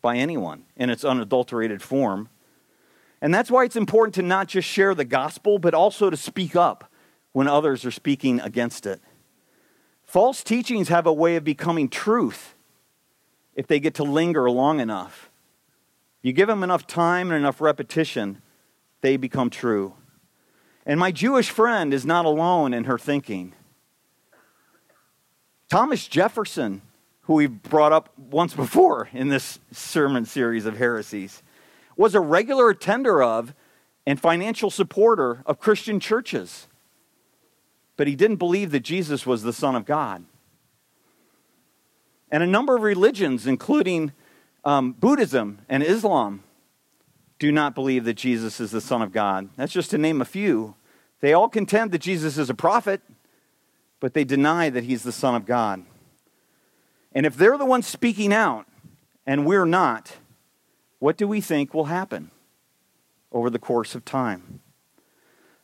by 0.00 0.16
anyone 0.16 0.64
in 0.76 0.90
its 0.90 1.04
unadulterated 1.04 1.80
form. 1.80 2.28
And 3.22 3.32
that's 3.32 3.52
why 3.52 3.62
it's 3.64 3.76
important 3.76 4.16
to 4.16 4.22
not 4.22 4.48
just 4.48 4.68
share 4.68 4.96
the 4.96 5.04
gospel, 5.04 5.60
but 5.60 5.74
also 5.74 6.10
to 6.10 6.16
speak 6.16 6.56
up 6.56 6.90
when 7.30 7.46
others 7.46 7.84
are 7.84 7.92
speaking 7.92 8.40
against 8.40 8.84
it. 8.84 9.00
False 10.02 10.42
teachings 10.42 10.88
have 10.88 11.06
a 11.06 11.12
way 11.12 11.36
of 11.36 11.44
becoming 11.44 11.88
truth 11.88 12.54
if 13.54 13.68
they 13.68 13.78
get 13.78 13.94
to 13.94 14.02
linger 14.02 14.50
long 14.50 14.80
enough. 14.80 15.30
You 16.20 16.32
give 16.32 16.48
them 16.48 16.64
enough 16.64 16.86
time 16.86 17.28
and 17.28 17.36
enough 17.36 17.60
repetition, 17.60 18.42
they 19.02 19.16
become 19.16 19.50
true. 19.50 19.94
And 20.84 20.98
my 20.98 21.12
Jewish 21.12 21.48
friend 21.48 21.94
is 21.94 22.04
not 22.04 22.24
alone 22.24 22.74
in 22.74 22.84
her 22.84 22.98
thinking. 22.98 23.54
Thomas 25.68 26.08
Jefferson, 26.08 26.82
who 27.22 27.34
we've 27.34 27.62
brought 27.62 27.92
up 27.92 28.10
once 28.18 28.52
before 28.52 29.08
in 29.12 29.28
this 29.28 29.60
sermon 29.70 30.24
series 30.24 30.66
of 30.66 30.76
heresies, 30.76 31.42
was 31.96 32.14
a 32.14 32.20
regular 32.20 32.70
attender 32.70 33.22
of 33.22 33.54
and 34.06 34.20
financial 34.20 34.70
supporter 34.70 35.42
of 35.46 35.60
Christian 35.60 36.00
churches. 36.00 36.66
But 37.96 38.06
he 38.06 38.16
didn't 38.16 38.36
believe 38.36 38.70
that 38.72 38.80
Jesus 38.80 39.26
was 39.26 39.42
the 39.42 39.52
Son 39.52 39.76
of 39.76 39.84
God. 39.84 40.24
And 42.30 42.42
a 42.42 42.46
number 42.46 42.74
of 42.74 42.82
religions, 42.82 43.46
including 43.46 44.12
um, 44.64 44.92
Buddhism 44.92 45.60
and 45.68 45.82
Islam, 45.82 46.42
do 47.38 47.52
not 47.52 47.74
believe 47.74 48.04
that 48.04 48.14
Jesus 48.14 48.60
is 48.60 48.70
the 48.70 48.80
Son 48.80 49.02
of 49.02 49.12
God. 49.12 49.50
That's 49.56 49.72
just 49.72 49.90
to 49.90 49.98
name 49.98 50.20
a 50.20 50.24
few. 50.24 50.74
They 51.20 51.32
all 51.32 51.48
contend 51.48 51.92
that 51.92 51.98
Jesus 51.98 52.38
is 52.38 52.48
a 52.48 52.54
prophet, 52.54 53.02
but 54.00 54.14
they 54.14 54.24
deny 54.24 54.70
that 54.70 54.84
he's 54.84 55.02
the 55.02 55.12
Son 55.12 55.34
of 55.34 55.44
God. 55.44 55.84
And 57.12 57.26
if 57.26 57.36
they're 57.36 57.58
the 57.58 57.66
ones 57.66 57.86
speaking 57.86 58.32
out 58.32 58.66
and 59.26 59.44
we're 59.46 59.66
not, 59.66 60.16
what 61.02 61.16
do 61.16 61.26
we 61.26 61.40
think 61.40 61.74
will 61.74 61.86
happen 61.86 62.30
over 63.32 63.50
the 63.50 63.58
course 63.58 63.96
of 63.96 64.04
time? 64.04 64.60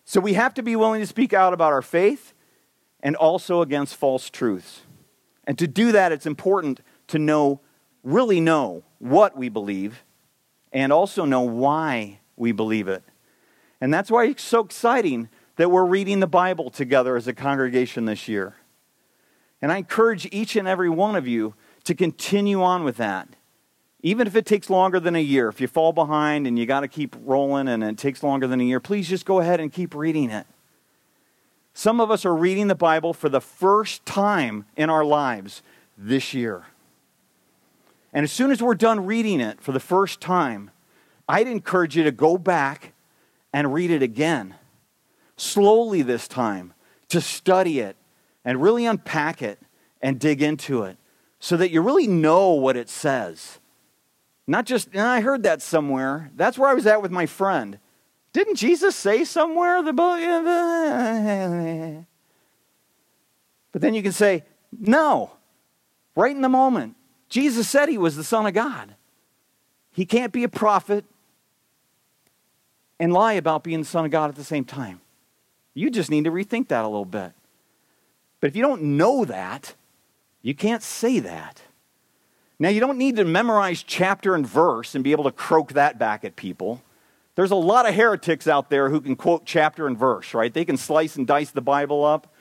So 0.04 0.18
we 0.18 0.32
have 0.32 0.52
to 0.54 0.64
be 0.64 0.74
willing 0.74 1.00
to 1.00 1.06
speak 1.06 1.32
out 1.32 1.52
about 1.52 1.72
our 1.72 1.80
faith 1.80 2.34
and 3.04 3.14
also 3.14 3.62
against 3.62 3.94
false 3.94 4.30
truths. 4.30 4.80
And 5.44 5.56
to 5.56 5.68
do 5.68 5.92
that, 5.92 6.10
it's 6.10 6.26
important 6.26 6.80
to 7.06 7.20
know, 7.20 7.60
really 8.02 8.40
know 8.40 8.82
what 8.98 9.36
we 9.36 9.48
believe 9.48 10.02
and 10.72 10.92
also 10.92 11.24
know 11.24 11.42
why 11.42 12.18
we 12.34 12.50
believe 12.50 12.88
it. 12.88 13.04
And 13.80 13.94
that's 13.94 14.10
why 14.10 14.24
it's 14.24 14.42
so 14.42 14.64
exciting 14.64 15.28
that 15.54 15.70
we're 15.70 15.84
reading 15.84 16.18
the 16.18 16.26
Bible 16.26 16.68
together 16.68 17.16
as 17.16 17.28
a 17.28 17.32
congregation 17.32 18.06
this 18.06 18.26
year. 18.26 18.56
And 19.62 19.70
I 19.70 19.76
encourage 19.76 20.26
each 20.32 20.56
and 20.56 20.66
every 20.66 20.90
one 20.90 21.14
of 21.14 21.28
you 21.28 21.54
to 21.84 21.94
continue 21.94 22.60
on 22.60 22.82
with 22.82 22.96
that 22.96 23.28
even 24.00 24.26
if 24.26 24.36
it 24.36 24.46
takes 24.46 24.70
longer 24.70 25.00
than 25.00 25.16
a 25.16 25.22
year, 25.22 25.48
if 25.48 25.60
you 25.60 25.66
fall 25.66 25.92
behind 25.92 26.46
and 26.46 26.58
you 26.58 26.66
got 26.66 26.80
to 26.80 26.88
keep 26.88 27.16
rolling 27.24 27.66
and 27.66 27.82
it 27.82 27.98
takes 27.98 28.22
longer 28.22 28.46
than 28.46 28.60
a 28.60 28.64
year, 28.64 28.80
please 28.80 29.08
just 29.08 29.26
go 29.26 29.40
ahead 29.40 29.58
and 29.58 29.72
keep 29.72 29.94
reading 29.94 30.30
it. 30.30 30.46
Some 31.74 32.00
of 32.00 32.10
us 32.10 32.24
are 32.24 32.34
reading 32.34 32.68
the 32.68 32.74
Bible 32.74 33.12
for 33.12 33.28
the 33.28 33.40
first 33.40 34.04
time 34.06 34.66
in 34.76 34.90
our 34.90 35.04
lives 35.04 35.62
this 35.96 36.32
year. 36.32 36.66
And 38.12 38.24
as 38.24 38.32
soon 38.32 38.50
as 38.50 38.62
we're 38.62 38.74
done 38.74 39.04
reading 39.04 39.40
it 39.40 39.60
for 39.60 39.72
the 39.72 39.80
first 39.80 40.20
time, 40.20 40.70
I'd 41.28 41.46
encourage 41.46 41.96
you 41.96 42.04
to 42.04 42.12
go 42.12 42.38
back 42.38 42.94
and 43.52 43.74
read 43.74 43.90
it 43.90 44.02
again, 44.02 44.54
slowly 45.36 46.02
this 46.02 46.26
time, 46.26 46.72
to 47.08 47.20
study 47.20 47.80
it 47.80 47.96
and 48.44 48.62
really 48.62 48.86
unpack 48.86 49.42
it 49.42 49.58
and 50.00 50.18
dig 50.18 50.40
into 50.40 50.84
it 50.84 50.96
so 51.40 51.56
that 51.56 51.70
you 51.70 51.80
really 51.80 52.06
know 52.06 52.52
what 52.52 52.76
it 52.76 52.88
says 52.88 53.58
not 54.48 54.64
just, 54.64 54.88
and 54.92 55.02
I 55.02 55.20
heard 55.20 55.42
that 55.42 55.60
somewhere. 55.60 56.30
That's 56.34 56.58
where 56.58 56.70
I 56.70 56.74
was 56.74 56.86
at 56.86 57.02
with 57.02 57.10
my 57.10 57.26
friend. 57.26 57.78
Didn't 58.32 58.56
Jesus 58.56 58.96
say 58.96 59.24
somewhere 59.24 59.82
the 59.82 59.92
But 63.72 63.82
then 63.82 63.92
you 63.92 64.02
can 64.02 64.12
say, 64.12 64.44
no, 64.72 65.32
right 66.16 66.34
in 66.34 66.40
the 66.40 66.48
moment. 66.48 66.96
Jesus 67.28 67.68
said 67.68 67.90
he 67.90 67.98
was 67.98 68.16
the 68.16 68.24
Son 68.24 68.46
of 68.46 68.54
God. 68.54 68.94
He 69.92 70.06
can't 70.06 70.32
be 70.32 70.44
a 70.44 70.48
prophet 70.48 71.04
and 72.98 73.12
lie 73.12 73.34
about 73.34 73.62
being 73.62 73.80
the 73.80 73.86
Son 73.86 74.06
of 74.06 74.10
God 74.10 74.30
at 74.30 74.36
the 74.36 74.44
same 74.44 74.64
time. 74.64 75.02
You 75.74 75.90
just 75.90 76.10
need 76.10 76.24
to 76.24 76.30
rethink 76.30 76.68
that 76.68 76.84
a 76.84 76.88
little 76.88 77.04
bit. 77.04 77.32
But 78.40 78.48
if 78.48 78.56
you 78.56 78.62
don't 78.62 78.82
know 78.82 79.26
that, 79.26 79.74
you 80.40 80.54
can't 80.54 80.82
say 80.82 81.18
that. 81.18 81.62
Now, 82.60 82.70
you 82.70 82.80
don't 82.80 82.98
need 82.98 83.16
to 83.16 83.24
memorize 83.24 83.82
chapter 83.82 84.34
and 84.34 84.46
verse 84.46 84.94
and 84.94 85.04
be 85.04 85.12
able 85.12 85.24
to 85.24 85.32
croak 85.32 85.74
that 85.74 85.98
back 85.98 86.24
at 86.24 86.34
people. 86.34 86.82
There's 87.36 87.52
a 87.52 87.56
lot 87.56 87.88
of 87.88 87.94
heretics 87.94 88.48
out 88.48 88.68
there 88.68 88.90
who 88.90 89.00
can 89.00 89.14
quote 89.14 89.46
chapter 89.46 89.86
and 89.86 89.96
verse, 89.96 90.34
right? 90.34 90.52
They 90.52 90.64
can 90.64 90.76
slice 90.76 91.14
and 91.14 91.24
dice 91.24 91.52
the 91.52 91.60
Bible 91.60 92.04
up. 92.04 92.34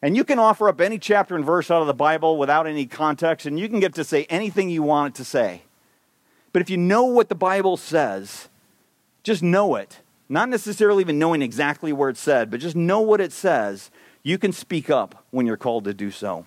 And 0.00 0.16
you 0.16 0.22
can 0.22 0.38
offer 0.38 0.68
up 0.68 0.80
any 0.80 0.98
chapter 0.98 1.34
and 1.34 1.44
verse 1.44 1.70
out 1.72 1.80
of 1.80 1.88
the 1.88 1.94
Bible 1.94 2.36
without 2.36 2.66
any 2.66 2.86
context, 2.86 3.46
and 3.46 3.58
you 3.58 3.68
can 3.68 3.80
get 3.80 3.94
to 3.94 4.04
say 4.04 4.26
anything 4.28 4.70
you 4.70 4.82
want 4.82 5.14
it 5.14 5.18
to 5.18 5.24
say. 5.24 5.62
But 6.52 6.62
if 6.62 6.70
you 6.70 6.76
know 6.76 7.04
what 7.04 7.28
the 7.28 7.34
Bible 7.34 7.76
says, 7.76 8.48
just 9.24 9.42
know 9.42 9.74
it. 9.74 9.98
Not 10.28 10.50
necessarily 10.50 11.00
even 11.00 11.18
knowing 11.18 11.42
exactly 11.42 11.92
where 11.92 12.10
it 12.10 12.16
said, 12.16 12.50
but 12.50 12.60
just 12.60 12.76
know 12.76 13.00
what 13.00 13.20
it 13.20 13.32
says. 13.32 13.90
You 14.22 14.38
can 14.38 14.52
speak 14.52 14.88
up 14.88 15.24
when 15.30 15.46
you're 15.46 15.56
called 15.56 15.84
to 15.84 15.94
do 15.94 16.10
so. 16.12 16.46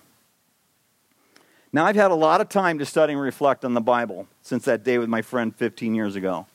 Now, 1.72 1.84
I've 1.84 1.96
had 1.96 2.10
a 2.10 2.14
lot 2.14 2.40
of 2.40 2.48
time 2.48 2.78
to 2.78 2.86
study 2.86 3.12
and 3.12 3.20
reflect 3.20 3.64
on 3.64 3.74
the 3.74 3.80
Bible 3.80 4.26
since 4.40 4.64
that 4.64 4.84
day 4.84 4.96
with 4.96 5.08
my 5.08 5.20
friend 5.20 5.54
15 5.54 5.94
years 5.94 6.16
ago. 6.16 6.46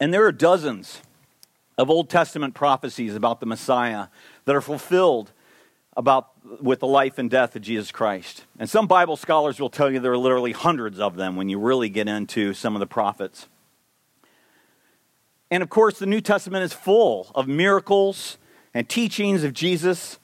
And 0.00 0.12
there 0.12 0.24
are 0.26 0.32
dozens 0.32 1.02
of 1.76 1.88
Old 1.88 2.10
Testament 2.10 2.54
prophecies 2.54 3.14
about 3.14 3.38
the 3.38 3.46
Messiah 3.46 4.08
that 4.44 4.56
are 4.56 4.60
fulfilled 4.60 5.30
about 5.96 6.30
with 6.60 6.80
the 6.80 6.86
life 6.86 7.18
and 7.18 7.30
death 7.30 7.54
of 7.54 7.62
Jesus 7.62 7.92
Christ. 7.92 8.44
And 8.58 8.68
some 8.68 8.86
Bible 8.88 9.16
scholars 9.16 9.60
will 9.60 9.70
tell 9.70 9.90
you 9.90 10.00
there 10.00 10.12
are 10.12 10.18
literally 10.18 10.52
hundreds 10.52 10.98
of 10.98 11.16
them 11.16 11.36
when 11.36 11.48
you 11.48 11.58
really 11.58 11.88
get 11.88 12.08
into 12.08 12.54
some 12.54 12.74
of 12.74 12.80
the 12.80 12.86
prophets. 12.86 13.46
And 15.50 15.62
of 15.62 15.68
course, 15.68 15.98
the 15.98 16.06
New 16.06 16.20
Testament 16.20 16.64
is 16.64 16.72
full 16.72 17.30
of 17.34 17.46
miracles 17.46 18.38
and 18.74 18.88
teachings 18.88 19.44
of 19.44 19.52
Jesus 19.52 20.18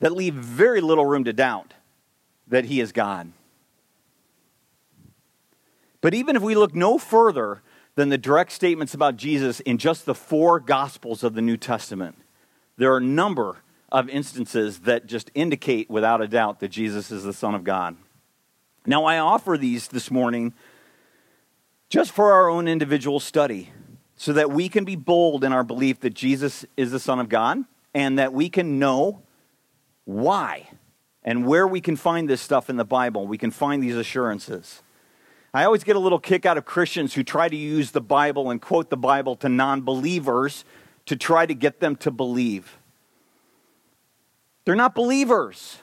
that 0.00 0.12
leave 0.12 0.34
very 0.34 0.80
little 0.80 1.06
room 1.06 1.24
to 1.24 1.32
doubt 1.32 1.74
that 2.48 2.66
he 2.66 2.80
is 2.80 2.92
God. 2.92 3.32
But 6.00 6.14
even 6.14 6.36
if 6.36 6.42
we 6.42 6.54
look 6.54 6.74
no 6.74 6.98
further 6.98 7.62
than 7.94 8.10
the 8.10 8.18
direct 8.18 8.52
statements 8.52 8.94
about 8.94 9.16
Jesus 9.16 9.60
in 9.60 9.78
just 9.78 10.04
the 10.04 10.14
four 10.14 10.60
Gospels 10.60 11.24
of 11.24 11.34
the 11.34 11.42
New 11.42 11.56
Testament, 11.56 12.16
there 12.76 12.92
are 12.92 12.98
a 12.98 13.02
number 13.02 13.56
of 13.90 14.08
instances 14.08 14.80
that 14.80 15.06
just 15.06 15.30
indicate 15.34 15.88
without 15.88 16.20
a 16.20 16.28
doubt 16.28 16.60
that 16.60 16.68
Jesus 16.68 17.10
is 17.10 17.24
the 17.24 17.32
Son 17.32 17.54
of 17.54 17.64
God. 17.64 17.96
Now, 18.84 19.04
I 19.04 19.18
offer 19.18 19.56
these 19.56 19.88
this 19.88 20.10
morning 20.10 20.54
just 21.88 22.12
for 22.12 22.32
our 22.32 22.48
own 22.48 22.68
individual 22.68 23.18
study 23.18 23.70
so 24.16 24.32
that 24.32 24.50
we 24.50 24.68
can 24.68 24.84
be 24.84 24.96
bold 24.96 25.44
in 25.44 25.52
our 25.52 25.64
belief 25.64 26.00
that 26.00 26.14
Jesus 26.14 26.64
is 26.76 26.90
the 26.90 27.00
Son 27.00 27.18
of 27.18 27.28
God 27.28 27.64
and 27.94 28.18
that 28.18 28.32
we 28.32 28.48
can 28.48 28.78
know 28.78 29.22
why 30.06 30.70
and 31.22 31.44
where 31.44 31.66
we 31.66 31.82
can 31.82 31.96
find 31.96 32.30
this 32.30 32.40
stuff 32.40 32.70
in 32.70 32.76
the 32.76 32.84
Bible. 32.84 33.26
We 33.26 33.36
can 33.36 33.50
find 33.50 33.82
these 33.82 33.96
assurances. 33.96 34.82
I 35.52 35.64
always 35.64 35.84
get 35.84 35.96
a 35.96 35.98
little 35.98 36.20
kick 36.20 36.46
out 36.46 36.56
of 36.56 36.64
Christians 36.64 37.14
who 37.14 37.22
try 37.22 37.48
to 37.48 37.56
use 37.56 37.90
the 37.90 38.00
Bible 38.00 38.50
and 38.50 38.62
quote 38.62 38.88
the 38.88 38.96
Bible 38.96 39.36
to 39.36 39.48
non 39.48 39.82
believers 39.82 40.64
to 41.06 41.16
try 41.16 41.44
to 41.44 41.54
get 41.54 41.80
them 41.80 41.96
to 41.96 42.10
believe. 42.10 42.78
They're 44.64 44.74
not 44.74 44.94
believers. 44.94 45.78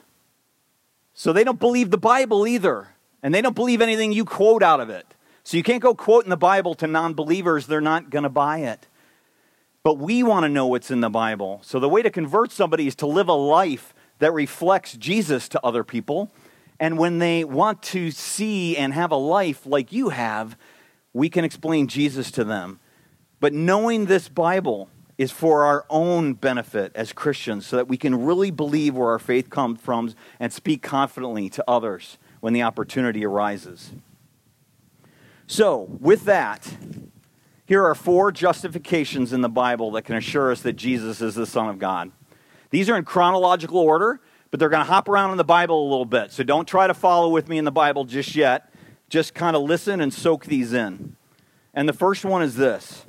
So 1.12 1.32
they 1.32 1.44
don't 1.44 1.60
believe 1.60 1.90
the 1.90 1.98
Bible 1.98 2.46
either. 2.46 2.88
And 3.22 3.34
they 3.34 3.40
don't 3.40 3.54
believe 3.54 3.80
anything 3.80 4.12
you 4.12 4.24
quote 4.24 4.62
out 4.62 4.80
of 4.80 4.90
it. 4.90 5.06
So 5.44 5.56
you 5.56 5.62
can't 5.62 5.82
go 5.82 5.94
quoting 5.94 6.30
the 6.30 6.36
Bible 6.36 6.74
to 6.76 6.86
non 6.86 7.14
believers, 7.14 7.66
they're 7.66 7.80
not 7.80 8.10
going 8.10 8.22
to 8.22 8.30
buy 8.30 8.58
it. 8.58 8.86
But 9.82 9.98
we 9.98 10.22
want 10.22 10.44
to 10.44 10.48
know 10.48 10.66
what's 10.66 10.90
in 10.90 11.00
the 11.00 11.10
Bible. 11.10 11.60
So 11.62 11.78
the 11.78 11.88
way 11.88 12.00
to 12.00 12.10
convert 12.10 12.52
somebody 12.52 12.86
is 12.86 12.94
to 12.96 13.06
live 13.06 13.28
a 13.28 13.34
life 13.34 13.92
that 14.18 14.32
reflects 14.32 14.94
Jesus 14.96 15.48
to 15.50 15.60
other 15.64 15.84
people. 15.84 16.30
And 16.80 16.98
when 16.98 17.18
they 17.18 17.44
want 17.44 17.82
to 17.84 18.10
see 18.10 18.76
and 18.76 18.92
have 18.92 19.10
a 19.10 19.16
life 19.16 19.66
like 19.66 19.92
you 19.92 20.10
have, 20.10 20.56
we 21.12 21.28
can 21.28 21.44
explain 21.44 21.86
Jesus 21.86 22.30
to 22.32 22.44
them. 22.44 22.80
But 23.40 23.52
knowing 23.52 24.06
this 24.06 24.28
Bible 24.28 24.88
is 25.16 25.30
for 25.30 25.64
our 25.64 25.86
own 25.88 26.34
benefit 26.34 26.92
as 26.94 27.12
Christians 27.12 27.66
so 27.66 27.76
that 27.76 27.88
we 27.88 27.96
can 27.96 28.24
really 28.24 28.50
believe 28.50 28.94
where 28.96 29.10
our 29.10 29.18
faith 29.18 29.48
comes 29.48 29.80
from 29.80 30.12
and 30.40 30.52
speak 30.52 30.82
confidently 30.82 31.48
to 31.50 31.64
others 31.68 32.18
when 32.40 32.52
the 32.52 32.62
opportunity 32.62 33.24
arises. 33.24 33.92
So, 35.46 35.88
with 36.00 36.24
that, 36.24 36.76
here 37.66 37.84
are 37.84 37.94
four 37.94 38.32
justifications 38.32 39.32
in 39.32 39.40
the 39.40 39.48
Bible 39.48 39.90
that 39.92 40.02
can 40.02 40.16
assure 40.16 40.50
us 40.50 40.62
that 40.62 40.74
Jesus 40.74 41.20
is 41.20 41.34
the 41.34 41.46
Son 41.46 41.68
of 41.68 41.78
God. 41.78 42.10
These 42.74 42.90
are 42.90 42.96
in 42.96 43.04
chronological 43.04 43.78
order, 43.78 44.20
but 44.50 44.58
they're 44.58 44.68
going 44.68 44.84
to 44.84 44.90
hop 44.90 45.08
around 45.08 45.30
in 45.30 45.36
the 45.36 45.44
Bible 45.44 45.80
a 45.80 45.88
little 45.88 46.04
bit. 46.04 46.32
So 46.32 46.42
don't 46.42 46.66
try 46.66 46.88
to 46.88 46.92
follow 46.92 47.28
with 47.28 47.48
me 47.48 47.56
in 47.56 47.64
the 47.64 47.70
Bible 47.70 48.04
just 48.04 48.34
yet. 48.34 48.68
Just 49.08 49.32
kind 49.32 49.54
of 49.54 49.62
listen 49.62 50.00
and 50.00 50.12
soak 50.12 50.46
these 50.46 50.72
in. 50.72 51.14
And 51.72 51.88
the 51.88 51.92
first 51.92 52.24
one 52.24 52.42
is 52.42 52.56
this 52.56 53.06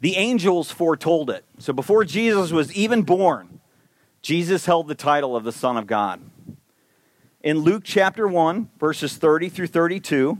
the 0.00 0.16
angels 0.16 0.70
foretold 0.70 1.28
it. 1.28 1.44
So 1.58 1.74
before 1.74 2.04
Jesus 2.04 2.52
was 2.52 2.72
even 2.72 3.02
born, 3.02 3.60
Jesus 4.22 4.64
held 4.64 4.88
the 4.88 4.94
title 4.94 5.36
of 5.36 5.44
the 5.44 5.52
Son 5.52 5.76
of 5.76 5.86
God. 5.86 6.22
in 7.42 7.58
Luke 7.58 7.82
chapter 7.84 8.26
1, 8.26 8.70
verses 8.78 9.18
30 9.18 9.50
through 9.50 9.66
32, 9.66 10.38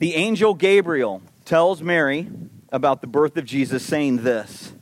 the 0.00 0.16
angel 0.16 0.52
Gabriel 0.52 1.22
tells 1.44 1.80
Mary 1.80 2.28
about 2.70 3.02
the 3.02 3.06
birth 3.06 3.36
of 3.36 3.44
Jesus, 3.44 3.84
saying 3.84 4.24
this 4.24 4.72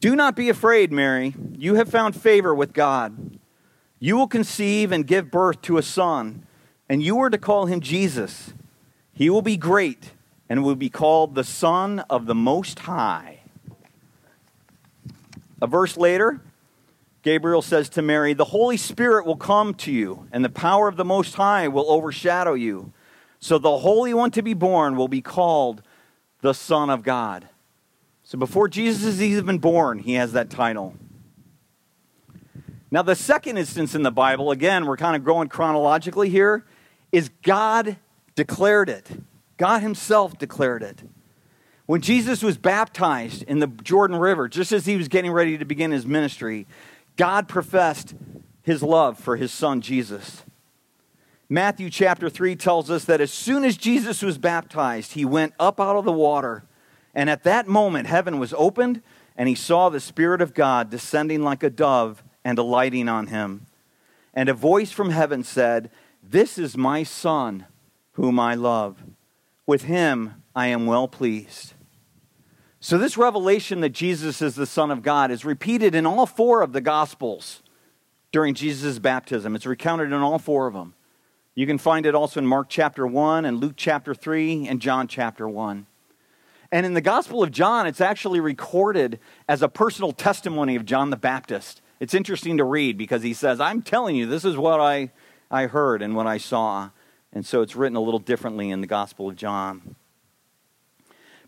Do 0.00 0.16
not 0.16 0.36
be 0.36 0.48
afraid, 0.48 0.92
Mary. 0.92 1.34
You 1.52 1.74
have 1.74 1.88
found 1.88 2.16
favor 2.16 2.54
with 2.54 2.72
God. 2.72 3.38
You 3.98 4.16
will 4.16 4.28
conceive 4.28 4.92
and 4.92 5.06
give 5.06 5.30
birth 5.30 5.62
to 5.62 5.78
a 5.78 5.82
son, 5.82 6.46
and 6.88 7.02
you 7.02 7.18
are 7.20 7.30
to 7.30 7.38
call 7.38 7.66
him 7.66 7.80
Jesus. 7.80 8.52
He 9.12 9.30
will 9.30 9.42
be 9.42 9.56
great 9.56 10.12
and 10.48 10.62
will 10.62 10.74
be 10.74 10.90
called 10.90 11.34
the 11.34 11.44
Son 11.44 12.00
of 12.10 12.26
the 12.26 12.34
Most 12.34 12.80
High. 12.80 13.40
A 15.62 15.66
verse 15.66 15.96
later, 15.96 16.40
Gabriel 17.22 17.62
says 17.62 17.88
to 17.90 18.02
Mary, 18.02 18.34
The 18.34 18.44
Holy 18.44 18.76
Spirit 18.76 19.24
will 19.24 19.36
come 19.36 19.72
to 19.74 19.92
you, 19.92 20.28
and 20.30 20.44
the 20.44 20.50
power 20.50 20.88
of 20.88 20.96
the 20.96 21.04
Most 21.04 21.34
High 21.34 21.68
will 21.68 21.90
overshadow 21.90 22.52
you. 22.52 22.92
So 23.40 23.58
the 23.58 23.78
Holy 23.78 24.12
One 24.12 24.30
to 24.32 24.42
be 24.42 24.54
born 24.54 24.96
will 24.96 25.08
be 25.08 25.22
called 25.22 25.82
the 26.42 26.52
Son 26.52 26.90
of 26.90 27.02
God. 27.02 27.48
So 28.34 28.38
before 28.38 28.66
Jesus 28.66 29.04
is 29.04 29.22
even 29.22 29.58
born, 29.58 30.00
he 30.00 30.14
has 30.14 30.32
that 30.32 30.50
title. 30.50 30.96
Now, 32.90 33.02
the 33.02 33.14
second 33.14 33.58
instance 33.58 33.94
in 33.94 34.02
the 34.02 34.10
Bible, 34.10 34.50
again, 34.50 34.86
we're 34.86 34.96
kind 34.96 35.14
of 35.14 35.22
going 35.22 35.48
chronologically 35.48 36.28
here, 36.30 36.64
is 37.12 37.30
God 37.44 37.96
declared 38.34 38.88
it. 38.88 39.08
God 39.56 39.82
Himself 39.82 40.36
declared 40.36 40.82
it. 40.82 41.04
When 41.86 42.00
Jesus 42.00 42.42
was 42.42 42.58
baptized 42.58 43.44
in 43.44 43.60
the 43.60 43.68
Jordan 43.68 44.16
River, 44.16 44.48
just 44.48 44.72
as 44.72 44.84
he 44.84 44.96
was 44.96 45.06
getting 45.06 45.30
ready 45.30 45.56
to 45.56 45.64
begin 45.64 45.92
his 45.92 46.04
ministry, 46.04 46.66
God 47.14 47.46
professed 47.46 48.16
his 48.62 48.82
love 48.82 49.16
for 49.16 49.36
his 49.36 49.52
son 49.52 49.80
Jesus. 49.80 50.42
Matthew 51.48 51.88
chapter 51.88 52.28
3 52.28 52.56
tells 52.56 52.90
us 52.90 53.04
that 53.04 53.20
as 53.20 53.32
soon 53.32 53.62
as 53.62 53.76
Jesus 53.76 54.22
was 54.22 54.38
baptized, 54.38 55.12
he 55.12 55.24
went 55.24 55.54
up 55.60 55.78
out 55.78 55.94
of 55.94 56.04
the 56.04 56.10
water. 56.10 56.64
And 57.14 57.30
at 57.30 57.44
that 57.44 57.68
moment, 57.68 58.08
heaven 58.08 58.38
was 58.38 58.54
opened, 58.56 59.02
and 59.36 59.48
he 59.48 59.54
saw 59.54 59.88
the 59.88 60.00
Spirit 60.00 60.40
of 60.42 60.54
God 60.54 60.90
descending 60.90 61.42
like 61.42 61.62
a 61.62 61.70
dove 61.70 62.22
and 62.44 62.58
alighting 62.58 63.08
on 63.08 63.28
him. 63.28 63.66
And 64.34 64.48
a 64.48 64.54
voice 64.54 64.90
from 64.90 65.10
heaven 65.10 65.44
said, 65.44 65.90
This 66.22 66.58
is 66.58 66.76
my 66.76 67.04
Son, 67.04 67.66
whom 68.12 68.40
I 68.40 68.54
love. 68.54 69.02
With 69.66 69.84
him 69.84 70.42
I 70.54 70.66
am 70.68 70.86
well 70.86 71.08
pleased. 71.08 71.74
So, 72.80 72.98
this 72.98 73.16
revelation 73.16 73.80
that 73.80 73.90
Jesus 73.90 74.42
is 74.42 74.56
the 74.56 74.66
Son 74.66 74.90
of 74.90 75.02
God 75.02 75.30
is 75.30 75.44
repeated 75.44 75.94
in 75.94 76.04
all 76.04 76.26
four 76.26 76.60
of 76.60 76.72
the 76.72 76.82
Gospels 76.82 77.62
during 78.30 78.52
Jesus' 78.52 78.98
baptism. 78.98 79.56
It's 79.56 79.64
recounted 79.64 80.08
in 80.08 80.14
all 80.14 80.38
four 80.38 80.66
of 80.66 80.74
them. 80.74 80.94
You 81.54 81.66
can 81.66 81.78
find 81.78 82.04
it 82.04 82.14
also 82.14 82.40
in 82.40 82.46
Mark 82.46 82.66
chapter 82.68 83.06
1 83.06 83.44
and 83.44 83.60
Luke 83.60 83.74
chapter 83.76 84.12
3 84.12 84.66
and 84.68 84.80
John 84.80 85.06
chapter 85.06 85.48
1. 85.48 85.86
And 86.74 86.84
in 86.84 86.94
the 86.94 87.00
Gospel 87.00 87.40
of 87.40 87.52
John, 87.52 87.86
it's 87.86 88.00
actually 88.00 88.40
recorded 88.40 89.20
as 89.48 89.62
a 89.62 89.68
personal 89.68 90.10
testimony 90.10 90.74
of 90.74 90.84
John 90.84 91.10
the 91.10 91.16
Baptist. 91.16 91.80
It's 92.00 92.14
interesting 92.14 92.56
to 92.56 92.64
read 92.64 92.98
because 92.98 93.22
he 93.22 93.32
says, 93.32 93.60
I'm 93.60 93.80
telling 93.80 94.16
you, 94.16 94.26
this 94.26 94.44
is 94.44 94.56
what 94.56 94.80
I, 94.80 95.12
I 95.52 95.68
heard 95.68 96.02
and 96.02 96.16
what 96.16 96.26
I 96.26 96.38
saw. 96.38 96.90
And 97.32 97.46
so 97.46 97.62
it's 97.62 97.76
written 97.76 97.94
a 97.94 98.00
little 98.00 98.18
differently 98.18 98.70
in 98.70 98.80
the 98.80 98.88
Gospel 98.88 99.28
of 99.28 99.36
John. 99.36 99.94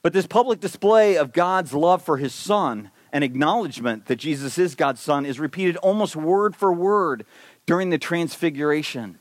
But 0.00 0.12
this 0.12 0.28
public 0.28 0.60
display 0.60 1.16
of 1.16 1.32
God's 1.32 1.74
love 1.74 2.02
for 2.02 2.18
his 2.18 2.32
son 2.32 2.92
and 3.12 3.24
acknowledgement 3.24 4.06
that 4.06 4.20
Jesus 4.20 4.58
is 4.58 4.76
God's 4.76 5.00
son 5.00 5.26
is 5.26 5.40
repeated 5.40 5.76
almost 5.78 6.14
word 6.14 6.54
for 6.54 6.72
word 6.72 7.26
during 7.66 7.90
the 7.90 7.98
transfiguration. 7.98 9.18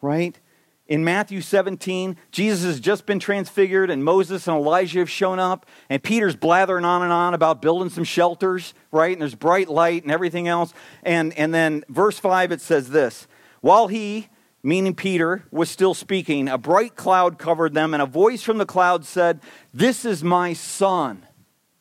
Right? 0.00 0.40
In 0.88 1.02
Matthew 1.02 1.40
17, 1.40 2.16
Jesus 2.30 2.64
has 2.64 2.78
just 2.78 3.06
been 3.06 3.18
transfigured, 3.18 3.90
and 3.90 4.04
Moses 4.04 4.46
and 4.46 4.56
Elijah 4.56 5.00
have 5.00 5.10
shown 5.10 5.40
up, 5.40 5.66
and 5.90 6.00
Peter's 6.00 6.36
blathering 6.36 6.84
on 6.84 7.02
and 7.02 7.12
on 7.12 7.34
about 7.34 7.60
building 7.60 7.90
some 7.90 8.04
shelters, 8.04 8.72
right? 8.92 9.12
And 9.12 9.20
there's 9.20 9.34
bright 9.34 9.68
light 9.68 10.04
and 10.04 10.12
everything 10.12 10.46
else. 10.46 10.72
And, 11.02 11.36
and 11.36 11.52
then, 11.52 11.84
verse 11.88 12.20
5, 12.20 12.52
it 12.52 12.60
says 12.60 12.90
this 12.90 13.26
While 13.62 13.88
he, 13.88 14.28
meaning 14.62 14.94
Peter, 14.94 15.44
was 15.50 15.68
still 15.68 15.92
speaking, 15.92 16.46
a 16.48 16.56
bright 16.56 16.94
cloud 16.94 17.36
covered 17.36 17.74
them, 17.74 17.92
and 17.92 18.02
a 18.02 18.06
voice 18.06 18.42
from 18.42 18.58
the 18.58 18.66
cloud 18.66 19.04
said, 19.04 19.40
This 19.74 20.04
is 20.04 20.22
my 20.22 20.52
Son, 20.52 21.26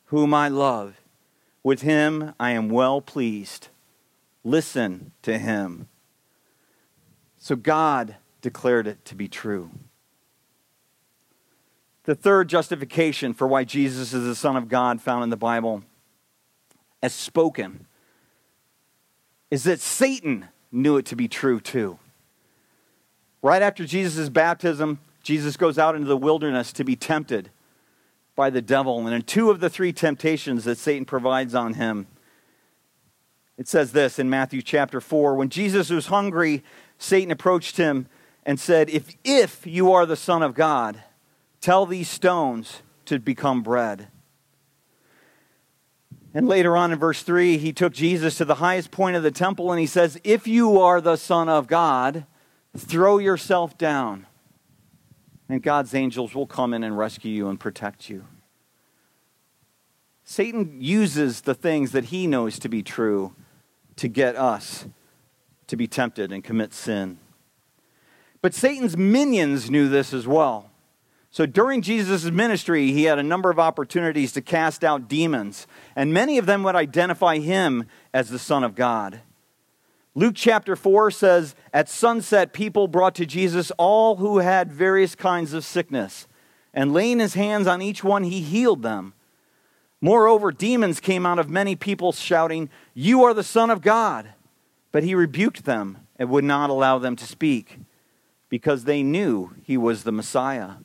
whom 0.05 0.33
I 0.33 0.47
love. 0.47 0.99
With 1.61 1.81
him 1.81 2.33
I 2.39 2.51
am 2.51 2.69
well 2.69 3.01
pleased. 3.01 3.67
Listen 4.43 5.11
to 5.21 5.37
him. 5.37 5.89
So 7.37 7.55
God 7.55 8.15
declared 8.45 8.85
it 8.85 9.03
to 9.05 9.15
be 9.15 9.27
true. 9.27 9.71
The 12.03 12.13
third 12.13 12.47
justification 12.47 13.33
for 13.33 13.47
why 13.47 13.63
Jesus 13.63 14.13
is 14.13 14.23
the 14.23 14.35
Son 14.35 14.55
of 14.55 14.67
God 14.67 15.01
found 15.01 15.23
in 15.23 15.31
the 15.31 15.35
Bible, 15.35 15.81
as 17.01 17.11
spoken, 17.11 17.87
is 19.49 19.63
that 19.63 19.79
Satan 19.79 20.45
knew 20.71 20.95
it 20.95 21.07
to 21.07 21.15
be 21.15 21.27
true 21.27 21.59
too. 21.59 21.97
Right 23.41 23.63
after 23.63 23.83
Jesus' 23.83 24.29
baptism, 24.29 24.99
Jesus 25.23 25.57
goes 25.57 25.79
out 25.79 25.95
into 25.95 26.07
the 26.07 26.15
wilderness 26.15 26.71
to 26.73 26.83
be 26.83 26.95
tempted 26.95 27.49
by 28.35 28.51
the 28.51 28.61
devil. 28.61 29.07
And 29.07 29.15
in 29.15 29.23
two 29.23 29.49
of 29.49 29.59
the 29.59 29.71
three 29.71 29.91
temptations 29.91 30.65
that 30.65 30.77
Satan 30.77 31.05
provides 31.05 31.55
on 31.55 31.73
him, 31.73 32.05
it 33.57 33.67
says 33.67 33.91
this 33.91 34.19
in 34.19 34.29
Matthew 34.29 34.61
chapter 34.61 35.01
4 35.01 35.33
When 35.33 35.49
Jesus 35.49 35.89
was 35.89 36.07
hungry, 36.07 36.63
Satan 36.99 37.31
approached 37.31 37.77
him 37.77 38.07
and 38.45 38.59
said, 38.59 38.89
If, 38.89 39.15
if 39.23 39.65
you 39.65 39.91
are 39.91 40.05
the 40.05 40.15
Son 40.15 40.43
of 40.43 40.53
God, 40.53 41.01
tell 41.61 41.85
these 41.85 42.09
stones 42.09 42.81
to 43.05 43.19
become 43.19 43.63
bread. 43.63 44.07
And 46.33 46.47
later 46.47 46.75
on 46.75 46.91
in 46.91 46.99
verse 46.99 47.23
3, 47.23 47.57
he 47.57 47.71
took 47.71 47.93
Jesus 47.93 48.37
to 48.37 48.45
the 48.45 48.55
highest 48.55 48.91
point 48.91 49.15
of 49.15 49.23
the 49.23 49.31
temple 49.31 49.71
and 49.71 49.79
he 49.79 49.85
says, 49.85 50.19
If 50.23 50.47
you 50.47 50.79
are 50.79 50.99
the 50.99 51.15
Son 51.15 51.47
of 51.47 51.67
God, 51.67 52.25
Throw 52.77 53.19
yourself 53.19 53.77
down, 53.77 54.27
and 55.47 55.63
God's 55.63 55.93
angels 55.93 56.35
will 56.35 56.47
come 56.47 56.73
in 56.73 56.83
and 56.83 56.97
rescue 56.97 57.31
you 57.31 57.47
and 57.47 57.57
protect 57.57 58.09
you. 58.09 58.25
Satan 60.25 60.77
uses 60.81 61.41
the 61.41 61.53
things 61.53 61.93
that 61.93 62.05
he 62.05 62.27
knows 62.27 62.59
to 62.59 62.67
be 62.67 62.83
true 62.83 63.33
to 63.95 64.09
get 64.09 64.35
us 64.35 64.87
to 65.67 65.77
be 65.77 65.87
tempted 65.87 66.33
and 66.33 66.43
commit 66.43 66.73
sin. 66.73 67.17
But 68.41 68.53
Satan's 68.53 68.97
minions 68.97 69.69
knew 69.69 69.89
this 69.89 70.13
as 70.13 70.27
well. 70.27 70.69
So 71.31 71.45
during 71.45 71.81
Jesus' 71.81 72.25
ministry, 72.25 72.91
he 72.91 73.03
had 73.03 73.19
a 73.19 73.23
number 73.23 73.49
of 73.49 73.59
opportunities 73.59 74.31
to 74.33 74.41
cast 74.41 74.83
out 74.83 75.09
demons, 75.09 75.67
and 75.95 76.13
many 76.13 76.37
of 76.37 76.45
them 76.45 76.63
would 76.63 76.75
identify 76.75 77.39
him 77.39 77.85
as 78.13 78.29
the 78.29 78.39
Son 78.39 78.63
of 78.63 78.75
God. 78.75 79.21
Luke 80.13 80.35
chapter 80.37 80.77
4 80.77 81.11
says, 81.11 81.55
At 81.73 81.89
sunset, 81.89 82.53
people 82.53 82.87
brought 82.87 83.15
to 83.15 83.25
Jesus 83.25 83.69
all 83.77 84.15
who 84.15 84.37
had 84.37 84.71
various 84.71 85.13
kinds 85.13 85.51
of 85.51 85.65
sickness, 85.65 86.25
and 86.73 86.93
laying 86.93 87.19
his 87.19 87.33
hands 87.33 87.67
on 87.67 87.81
each 87.81 88.01
one, 88.01 88.23
he 88.23 88.39
healed 88.39 88.81
them. 88.81 89.13
Moreover, 89.99 90.51
demons 90.51 90.99
came 90.99 91.25
out 91.25 91.39
of 91.39 91.49
many 91.49 91.75
people, 91.75 92.11
shouting, 92.13 92.69
You 92.93 93.23
are 93.23 93.33
the 93.33 93.43
Son 93.43 93.69
of 93.69 93.81
God. 93.81 94.29
But 94.91 95.03
he 95.03 95.15
rebuked 95.15 95.65
them 95.65 95.97
and 96.15 96.29
would 96.29 96.45
not 96.45 96.69
allow 96.69 96.97
them 96.97 97.17
to 97.17 97.25
speak, 97.25 97.79
because 98.55 98.85
they 98.85 99.03
knew 99.03 99.53
he 99.63 99.75
was 99.75 100.03
the 100.05 100.13
Messiah. 100.13 100.75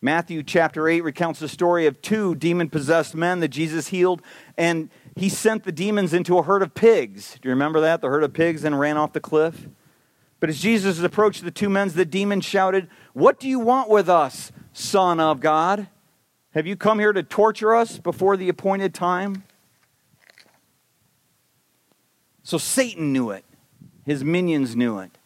Matthew 0.00 0.44
chapter 0.44 0.88
8 0.88 1.00
recounts 1.00 1.40
the 1.40 1.48
story 1.48 1.84
of 1.86 2.00
two 2.00 2.36
demon 2.36 2.70
possessed 2.70 3.16
men 3.16 3.40
that 3.40 3.48
Jesus 3.48 3.88
healed, 3.88 4.22
and 4.56 4.88
he 5.16 5.28
sent 5.28 5.64
the 5.64 5.72
demons 5.72 6.14
into 6.14 6.38
a 6.38 6.44
herd 6.44 6.62
of 6.62 6.74
pigs. 6.74 7.40
Do 7.42 7.48
you 7.48 7.50
remember 7.50 7.80
that? 7.80 8.02
The 8.02 8.08
herd 8.08 8.22
of 8.22 8.32
pigs 8.32 8.62
and 8.62 8.78
ran 8.78 8.96
off 8.96 9.14
the 9.14 9.18
cliff. 9.18 9.66
But 10.38 10.48
as 10.48 10.60
Jesus 10.60 11.00
approached 11.02 11.42
the 11.42 11.50
two 11.50 11.68
men, 11.68 11.88
the 11.88 12.04
demons 12.04 12.44
shouted, 12.44 12.86
What 13.14 13.40
do 13.40 13.48
you 13.48 13.58
want 13.58 13.88
with 13.88 14.08
us, 14.08 14.52
Son 14.72 15.18
of 15.18 15.40
God? 15.40 15.88
Have 16.54 16.68
you 16.68 16.76
come 16.76 17.00
here 17.00 17.12
to 17.12 17.24
torture 17.24 17.74
us 17.74 17.98
before 17.98 18.36
the 18.36 18.48
appointed 18.48 18.94
time? 18.94 19.42
So 22.44 22.58
Satan 22.58 23.12
knew 23.12 23.30
it, 23.30 23.44
his 24.06 24.22
minions 24.22 24.76
knew 24.76 25.00
it. 25.00 25.18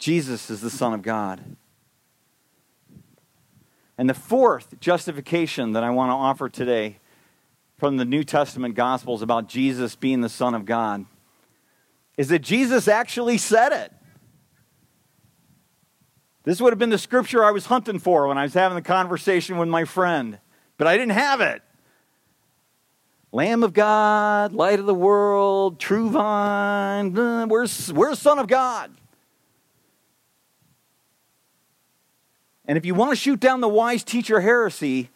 Jesus 0.00 0.48
is 0.48 0.62
the 0.62 0.70
Son 0.70 0.94
of 0.94 1.02
God. 1.02 1.56
And 3.98 4.08
the 4.08 4.14
fourth 4.14 4.80
justification 4.80 5.72
that 5.72 5.84
I 5.84 5.90
want 5.90 6.08
to 6.08 6.14
offer 6.14 6.48
today 6.48 6.98
from 7.76 7.98
the 7.98 8.06
New 8.06 8.24
Testament 8.24 8.74
Gospels 8.74 9.20
about 9.20 9.46
Jesus 9.46 9.94
being 9.94 10.22
the 10.22 10.30
Son 10.30 10.54
of 10.54 10.64
God 10.64 11.04
is 12.16 12.28
that 12.28 12.38
Jesus 12.38 12.88
actually 12.88 13.36
said 13.36 13.72
it. 13.72 13.92
This 16.44 16.62
would 16.62 16.72
have 16.72 16.78
been 16.78 16.88
the 16.88 16.96
scripture 16.96 17.44
I 17.44 17.50
was 17.50 17.66
hunting 17.66 17.98
for 17.98 18.26
when 18.26 18.38
I 18.38 18.44
was 18.44 18.54
having 18.54 18.76
the 18.76 18.82
conversation 18.82 19.58
with 19.58 19.68
my 19.68 19.84
friend, 19.84 20.38
but 20.78 20.86
I 20.86 20.96
didn't 20.96 21.12
have 21.12 21.42
it. 21.42 21.60
Lamb 23.32 23.62
of 23.62 23.74
God, 23.74 24.54
light 24.54 24.78
of 24.78 24.86
the 24.86 24.94
world, 24.94 25.78
true 25.78 26.08
vine, 26.08 27.12
where's, 27.48 27.92
where's 27.92 28.18
Son 28.18 28.38
of 28.38 28.46
God? 28.46 28.90
And 32.70 32.76
if 32.76 32.86
you 32.86 32.94
want 32.94 33.10
to 33.10 33.16
shoot 33.16 33.40
down 33.40 33.60
the 33.60 33.68
wise 33.68 34.04
teacher 34.04 34.42
heresy, 34.42 35.10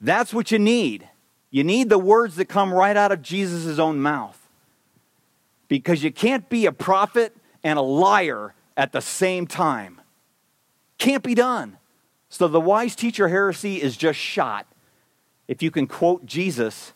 that's 0.00 0.32
what 0.32 0.50
you 0.50 0.58
need. 0.58 1.06
You 1.50 1.62
need 1.62 1.90
the 1.90 1.98
words 1.98 2.36
that 2.36 2.46
come 2.46 2.72
right 2.72 2.96
out 2.96 3.12
of 3.12 3.20
Jesus' 3.20 3.78
own 3.78 4.00
mouth. 4.00 4.48
Because 5.68 6.02
you 6.02 6.10
can't 6.10 6.48
be 6.48 6.64
a 6.64 6.72
prophet 6.72 7.36
and 7.62 7.78
a 7.78 7.82
liar 7.82 8.54
at 8.78 8.92
the 8.92 9.02
same 9.02 9.46
time. 9.46 10.00
Can't 10.96 11.22
be 11.22 11.34
done. 11.34 11.76
So 12.30 12.48
the 12.48 12.62
wise 12.62 12.96
teacher 12.96 13.28
heresy 13.28 13.82
is 13.82 13.98
just 13.98 14.18
shot 14.18 14.66
if 15.48 15.62
you 15.62 15.70
can 15.70 15.86
quote 15.86 16.24
Jesus 16.24 16.94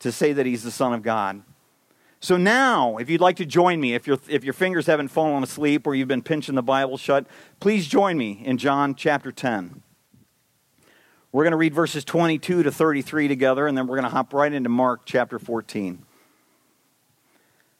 to 0.00 0.10
say 0.10 0.32
that 0.32 0.46
he's 0.46 0.64
the 0.64 0.72
Son 0.72 0.92
of 0.92 1.04
God. 1.04 1.42
So 2.20 2.36
now, 2.36 2.96
if 2.96 3.08
you'd 3.08 3.20
like 3.20 3.36
to 3.36 3.46
join 3.46 3.80
me, 3.80 3.94
if, 3.94 4.06
your 4.06 4.18
if 4.28 4.42
your 4.42 4.54
fingers 4.54 4.86
haven't 4.86 5.08
fallen 5.08 5.42
asleep 5.42 5.86
or 5.86 5.94
you've 5.94 6.08
been 6.08 6.22
pinching 6.22 6.56
the 6.56 6.62
Bible 6.62 6.96
shut, 6.96 7.26
please 7.60 7.86
join 7.86 8.18
me 8.18 8.42
in 8.44 8.58
John 8.58 8.94
chapter 8.96 9.30
10. 9.30 9.82
We're 11.30 11.44
going 11.44 11.52
to 11.52 11.58
read 11.58 11.74
verses 11.74 12.04
22 12.04 12.64
to 12.64 12.72
33 12.72 13.28
together, 13.28 13.66
and 13.66 13.78
then 13.78 13.86
we're 13.86 13.96
going 13.96 14.08
to 14.08 14.14
hop 14.14 14.32
right 14.32 14.52
into 14.52 14.68
Mark 14.68 15.02
chapter 15.04 15.38
14. 15.38 16.04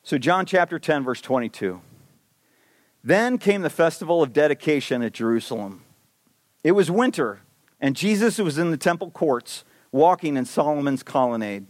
So, 0.05 0.19
John 0.19 0.47
chapter 0.47 0.79
10, 0.79 1.03
verse 1.03 1.21
22. 1.21 1.81
Then 3.03 3.39
came 3.39 3.63
the 3.63 3.71
festival 3.71 4.23
of 4.23 4.33
dedication 4.33 5.03
at 5.03 5.13
Jerusalem. 5.13 5.83
It 6.63 6.73
was 6.73 6.91
winter, 6.91 7.41
and 7.81 7.97
Jesus 7.97 8.39
was 8.39 8.59
in 8.59 8.71
the 8.71 8.77
temple 8.77 9.11
courts, 9.11 9.65
walking 9.91 10.37
in 10.37 10.45
Solomon's 10.45 11.03
colonnade. 11.03 11.67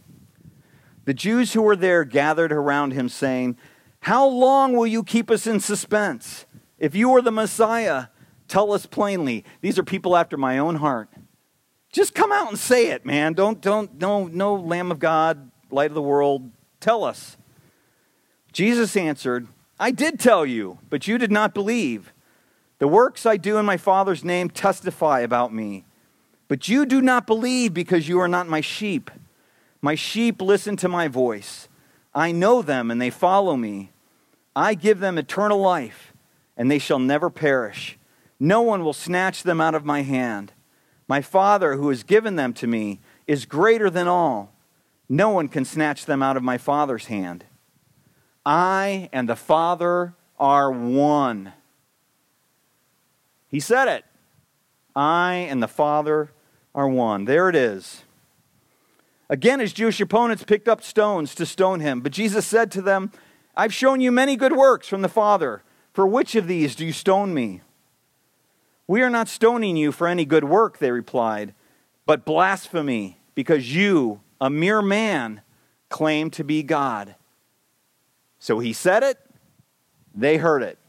The 1.09 1.15
Jews 1.15 1.53
who 1.53 1.63
were 1.63 1.75
there 1.75 2.03
gathered 2.03 2.51
around 2.51 2.93
him, 2.93 3.09
saying, 3.09 3.57
How 4.01 4.27
long 4.27 4.73
will 4.73 4.85
you 4.85 5.03
keep 5.03 5.31
us 5.31 5.47
in 5.47 5.59
suspense? 5.59 6.45
If 6.77 6.93
you 6.93 7.11
are 7.15 7.21
the 7.23 7.31
Messiah, 7.31 8.09
tell 8.47 8.71
us 8.71 8.85
plainly. 8.85 9.43
These 9.61 9.79
are 9.79 9.83
people 9.83 10.15
after 10.15 10.37
my 10.37 10.59
own 10.59 10.75
heart. 10.75 11.09
Just 11.91 12.13
come 12.13 12.31
out 12.31 12.49
and 12.49 12.59
say 12.59 12.91
it, 12.91 13.07
man. 13.07 13.33
Don't, 13.33 13.59
don't, 13.59 13.99
no, 13.99 14.27
no 14.27 14.53
Lamb 14.53 14.91
of 14.91 14.99
God, 14.99 15.49
light 15.71 15.89
of 15.89 15.95
the 15.95 16.01
world. 16.03 16.51
Tell 16.79 17.03
us. 17.03 17.37
Jesus 18.53 18.95
answered, 18.95 19.47
I 19.79 19.89
did 19.89 20.19
tell 20.19 20.45
you, 20.45 20.77
but 20.91 21.07
you 21.07 21.17
did 21.17 21.31
not 21.31 21.55
believe. 21.55 22.13
The 22.77 22.87
works 22.87 23.25
I 23.25 23.37
do 23.37 23.57
in 23.57 23.65
my 23.65 23.77
Father's 23.77 24.23
name 24.23 24.47
testify 24.51 25.21
about 25.21 25.51
me. 25.51 25.85
But 26.47 26.69
you 26.69 26.85
do 26.85 27.01
not 27.01 27.25
believe 27.25 27.73
because 27.73 28.07
you 28.07 28.19
are 28.19 28.27
not 28.27 28.47
my 28.47 28.61
sheep. 28.61 29.09
My 29.81 29.95
sheep 29.95 30.41
listen 30.41 30.75
to 30.77 30.89
my 30.89 31.07
voice. 31.07 31.67
I 32.13 32.31
know 32.31 32.61
them 32.61 32.91
and 32.91 33.01
they 33.01 33.09
follow 33.09 33.55
me. 33.55 33.91
I 34.55 34.73
give 34.73 34.99
them 34.99 35.17
eternal 35.17 35.59
life, 35.59 36.13
and 36.57 36.69
they 36.69 36.79
shall 36.79 36.99
never 36.99 37.29
perish. 37.29 37.97
No 38.39 38.61
one 38.61 38.83
will 38.83 38.93
snatch 38.93 39.43
them 39.43 39.61
out 39.61 39.75
of 39.75 39.85
my 39.85 40.01
hand. 40.01 40.51
My 41.07 41.21
Father, 41.21 41.75
who 41.75 41.89
has 41.89 42.03
given 42.03 42.35
them 42.35 42.53
to 42.53 42.67
me, 42.67 42.99
is 43.25 43.45
greater 43.45 43.89
than 43.89 44.07
all. 44.07 44.53
No 45.07 45.29
one 45.29 45.47
can 45.47 45.65
snatch 45.65 46.05
them 46.05 46.21
out 46.21 46.37
of 46.37 46.43
my 46.43 46.57
Father's 46.57 47.05
hand. 47.05 47.45
I 48.45 49.09
and 49.11 49.27
the 49.29 49.35
Father 49.35 50.13
are 50.39 50.71
one. 50.71 51.53
He 53.47 53.59
said 53.59 53.87
it. 53.87 54.05
I 54.95 55.47
and 55.49 55.61
the 55.61 55.67
Father 55.67 56.31
are 56.75 56.87
one. 56.87 57.25
There 57.25 57.49
it 57.49 57.55
is. 57.55 58.03
Again, 59.29 59.59
his 59.59 59.73
Jewish 59.73 60.01
opponents 60.01 60.43
picked 60.43 60.67
up 60.67 60.81
stones 60.81 61.35
to 61.35 61.45
stone 61.45 61.81
him, 61.81 62.01
but 62.01 62.11
Jesus 62.11 62.47
said 62.47 62.71
to 62.71 62.81
them, 62.81 63.11
I've 63.55 63.73
shown 63.73 64.01
you 64.01 64.11
many 64.11 64.35
good 64.35 64.53
works 64.53 64.87
from 64.87 65.01
the 65.01 65.09
Father. 65.09 65.63
For 65.93 66.07
which 66.07 66.35
of 66.35 66.47
these 66.47 66.75
do 66.75 66.85
you 66.85 66.93
stone 66.93 67.33
me? 67.33 67.61
We 68.87 69.01
are 69.01 69.09
not 69.09 69.27
stoning 69.27 69.77
you 69.77 69.91
for 69.91 70.07
any 70.07 70.25
good 70.25 70.45
work, 70.45 70.79
they 70.79 70.91
replied, 70.91 71.53
but 72.05 72.25
blasphemy, 72.25 73.19
because 73.35 73.75
you, 73.75 74.21
a 74.41 74.49
mere 74.49 74.81
man, 74.81 75.41
claim 75.89 76.31
to 76.31 76.43
be 76.43 76.63
God. 76.63 77.15
So 78.39 78.59
he 78.59 78.73
said 78.73 79.03
it, 79.03 79.19
they 80.15 80.37
heard 80.37 80.63
it. 80.63 80.79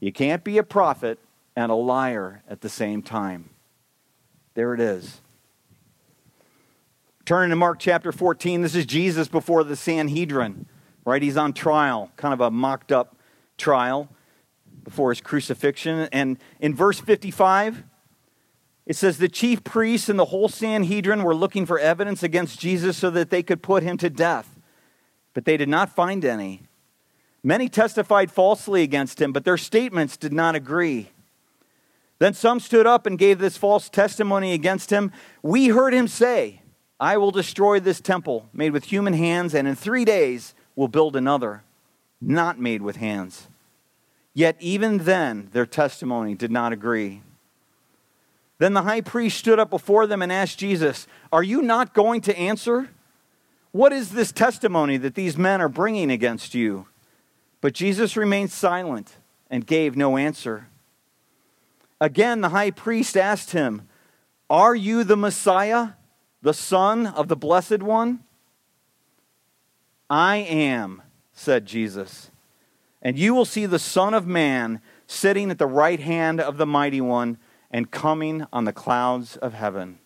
You 0.00 0.12
can't 0.12 0.42
be 0.42 0.58
a 0.58 0.62
prophet 0.62 1.18
and 1.54 1.70
a 1.70 1.76
liar 1.76 2.42
at 2.48 2.62
the 2.62 2.68
same 2.68 3.02
time. 3.02 3.50
There 4.54 4.74
it 4.74 4.80
is. 4.80 5.20
Turning 7.28 7.50
to 7.50 7.56
Mark 7.56 7.78
chapter 7.78 8.10
14, 8.10 8.62
this 8.62 8.74
is 8.74 8.86
Jesus 8.86 9.28
before 9.28 9.62
the 9.62 9.76
Sanhedrin, 9.76 10.64
right? 11.04 11.20
He's 11.20 11.36
on 11.36 11.52
trial, 11.52 12.10
kind 12.16 12.32
of 12.32 12.40
a 12.40 12.50
mocked 12.50 12.90
up 12.90 13.18
trial 13.58 14.08
before 14.82 15.10
his 15.10 15.20
crucifixion. 15.20 16.08
And 16.10 16.38
in 16.58 16.74
verse 16.74 17.00
55, 17.00 17.84
it 18.86 18.96
says 18.96 19.18
the 19.18 19.28
chief 19.28 19.62
priests 19.62 20.08
and 20.08 20.18
the 20.18 20.24
whole 20.24 20.48
Sanhedrin 20.48 21.22
were 21.22 21.34
looking 21.34 21.66
for 21.66 21.78
evidence 21.78 22.22
against 22.22 22.60
Jesus 22.60 22.96
so 22.96 23.10
that 23.10 23.28
they 23.28 23.42
could 23.42 23.62
put 23.62 23.82
him 23.82 23.98
to 23.98 24.08
death, 24.08 24.58
but 25.34 25.44
they 25.44 25.58
did 25.58 25.68
not 25.68 25.94
find 25.94 26.24
any. 26.24 26.62
Many 27.42 27.68
testified 27.68 28.30
falsely 28.30 28.82
against 28.82 29.20
him, 29.20 29.34
but 29.34 29.44
their 29.44 29.58
statements 29.58 30.16
did 30.16 30.32
not 30.32 30.54
agree. 30.54 31.10
Then 32.20 32.32
some 32.32 32.58
stood 32.58 32.86
up 32.86 33.04
and 33.04 33.18
gave 33.18 33.38
this 33.38 33.58
false 33.58 33.90
testimony 33.90 34.54
against 34.54 34.88
him. 34.88 35.12
We 35.42 35.68
heard 35.68 35.92
him 35.92 36.08
say, 36.08 36.62
I 37.00 37.16
will 37.16 37.30
destroy 37.30 37.80
this 37.80 38.00
temple 38.00 38.48
made 38.52 38.72
with 38.72 38.84
human 38.84 39.14
hands, 39.14 39.54
and 39.54 39.68
in 39.68 39.76
three 39.76 40.04
days 40.04 40.54
will 40.74 40.88
build 40.88 41.14
another, 41.14 41.62
not 42.20 42.58
made 42.58 42.82
with 42.82 42.96
hands. 42.96 43.48
Yet 44.34 44.56
even 44.60 44.98
then, 44.98 45.48
their 45.52 45.66
testimony 45.66 46.34
did 46.34 46.50
not 46.50 46.72
agree. 46.72 47.22
Then 48.58 48.74
the 48.74 48.82
high 48.82 49.00
priest 49.00 49.38
stood 49.38 49.58
up 49.58 49.70
before 49.70 50.06
them 50.06 50.22
and 50.22 50.32
asked 50.32 50.58
Jesus, 50.58 51.06
Are 51.32 51.42
you 51.42 51.62
not 51.62 51.94
going 51.94 52.20
to 52.22 52.36
answer? 52.36 52.90
What 53.70 53.92
is 53.92 54.10
this 54.10 54.32
testimony 54.32 54.96
that 54.96 55.14
these 55.14 55.36
men 55.36 55.60
are 55.60 55.68
bringing 55.68 56.10
against 56.10 56.54
you? 56.54 56.86
But 57.60 57.74
Jesus 57.74 58.16
remained 58.16 58.50
silent 58.50 59.16
and 59.50 59.66
gave 59.66 59.96
no 59.96 60.16
answer. 60.16 60.68
Again, 62.00 62.40
the 62.40 62.50
high 62.50 62.70
priest 62.70 63.16
asked 63.16 63.52
him, 63.52 63.88
Are 64.50 64.74
you 64.74 65.04
the 65.04 65.16
Messiah, 65.16 65.90
the 66.42 66.54
Son 66.54 67.06
of 67.06 67.28
the 67.28 67.36
Blessed 67.36 67.82
One? 67.82 68.24
I 70.10 70.36
am, 70.36 71.02
said 71.32 71.66
Jesus. 71.66 72.30
And 73.02 73.18
you 73.18 73.34
will 73.34 73.44
see 73.44 73.66
the 73.66 73.78
Son 73.78 74.14
of 74.14 74.26
Man 74.26 74.80
sitting 75.06 75.50
at 75.50 75.58
the 75.58 75.66
right 75.66 76.00
hand 76.00 76.40
of 76.40 76.56
the 76.56 76.66
Mighty 76.66 77.00
One 77.00 77.38
and 77.70 77.90
coming 77.90 78.46
on 78.52 78.64
the 78.64 78.72
clouds 78.72 79.36
of 79.36 79.54
heaven. 79.54 79.98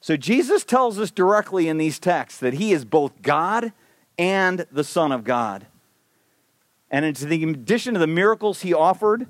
So 0.00 0.16
Jesus 0.16 0.64
tells 0.64 0.98
us 0.98 1.10
directly 1.10 1.68
in 1.68 1.78
these 1.78 1.98
texts 1.98 2.40
that 2.40 2.54
he 2.54 2.72
is 2.72 2.84
both 2.84 3.20
God 3.20 3.72
and 4.16 4.64
the 4.70 4.84
Son 4.84 5.12
of 5.12 5.24
God. 5.24 5.66
And 6.90 7.04
in 7.04 7.50
addition 7.50 7.94
to 7.94 8.00
the 8.00 8.06
miracles 8.06 8.62
he 8.62 8.72
offered, 8.72 9.26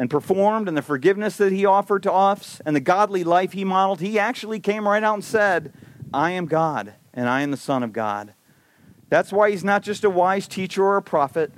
and 0.00 0.08
performed 0.08 0.66
and 0.66 0.78
the 0.78 0.82
forgiveness 0.82 1.36
that 1.36 1.52
he 1.52 1.66
offered 1.66 2.02
to 2.02 2.10
us 2.10 2.62
and 2.64 2.74
the 2.74 2.80
godly 2.80 3.22
life 3.22 3.52
he 3.52 3.66
modeled, 3.66 4.00
he 4.00 4.18
actually 4.18 4.58
came 4.58 4.88
right 4.88 5.04
out 5.04 5.12
and 5.12 5.22
said, 5.22 5.74
I 6.10 6.30
am 6.30 6.46
God 6.46 6.94
and 7.12 7.28
I 7.28 7.42
am 7.42 7.50
the 7.50 7.58
Son 7.58 7.82
of 7.82 7.92
God. 7.92 8.32
That's 9.10 9.30
why 9.30 9.50
he's 9.50 9.62
not 9.62 9.82
just 9.82 10.02
a 10.02 10.08
wise 10.08 10.48
teacher 10.48 10.82
or 10.82 10.96
a 10.96 11.02
prophet. 11.02 11.52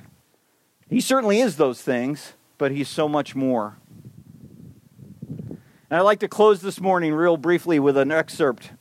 He 0.90 1.00
certainly 1.00 1.38
is 1.38 1.56
those 1.56 1.82
things, 1.82 2.32
but 2.58 2.72
he's 2.72 2.88
so 2.88 3.08
much 3.08 3.36
more. 3.36 3.76
And 5.38 5.60
I'd 5.92 6.00
like 6.00 6.18
to 6.18 6.28
close 6.28 6.62
this 6.62 6.80
morning 6.80 7.14
real 7.14 7.36
briefly 7.36 7.78
with 7.78 7.96
an 7.96 8.10
excerpt 8.10 8.72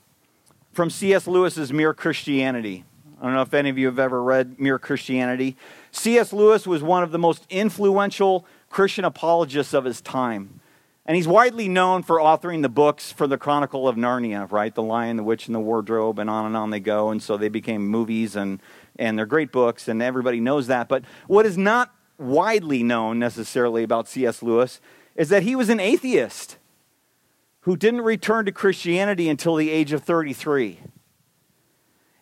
from 0.72 0.89
C.S. 0.89 1.28
Lewis's 1.28 1.72
Mere 1.72 1.93
Christianity. 1.93 2.84
I 3.22 3.26
don't 3.26 3.36
know 3.36 3.43
if 3.43 3.53
any 3.53 3.70
of 3.70 3.78
you 3.78 3.86
have 3.86 3.99
ever 3.99 4.24
read 4.24 4.59
Mere 4.59 4.80
Christianity. 4.80 5.55
C.S. 5.91 6.34
Lewis 6.34 6.66
was 6.66 6.82
one 6.82 7.03
of 7.03 7.12
the 7.12 7.20
most 7.20 7.45
influential 7.51 8.47
Christian 8.72 9.05
apologists 9.05 9.74
of 9.74 9.86
his 9.86 10.01
time. 10.01 10.61
And 11.05 11.15
he's 11.15 11.28
widely 11.28 11.67
known 11.67 12.03
for 12.03 12.17
authoring 12.17 12.61
the 12.61 12.69
books 12.69 13.11
for 13.11 13.28
the 13.28 13.38
Chronicle 13.38 13.88
of 13.88 13.97
Narnia, 13.97 14.49
right? 14.51 14.74
The 14.74 14.84
Lion, 14.84 15.17
the 15.17 15.24
Witch, 15.24 15.47
and 15.47 15.53
the 15.53 15.59
Wardrobe, 15.59 16.19
and 16.19 16.30
on 16.30 16.45
and 16.45 16.55
on 16.55 16.69
they 16.69 16.80
go. 16.80 17.09
And 17.09 17.22
so 17.22 17.38
they 17.38 17.49
became 17.49 17.88
movies, 17.88 18.36
and, 18.36 18.61
and 18.97 19.17
they're 19.17 19.26
great 19.26 19.51
books, 19.51 19.88
and 19.88 20.01
everybody 20.01 20.39
knows 20.39 20.67
that. 20.67 20.88
But 20.88 21.03
what 21.28 21.45
is 21.45 21.57
not 21.57 21.93
widely 22.17 22.82
known 22.82 23.19
necessarily 23.19 23.84
about 23.84 24.07
C.S. 24.07 24.41
Lewis 24.41 24.80
is 25.15 25.30
that 25.30 25.43
he 25.43 25.55
was 25.55 25.69
an 25.69 25.80
atheist 25.80 26.57
who 27.61 27.76
didn't 27.76 28.01
return 28.01 28.45
to 28.45 28.51
Christianity 28.51 29.28
until 29.28 29.55
the 29.55 29.69
age 29.69 29.91
of 29.91 30.03
33. 30.03 30.80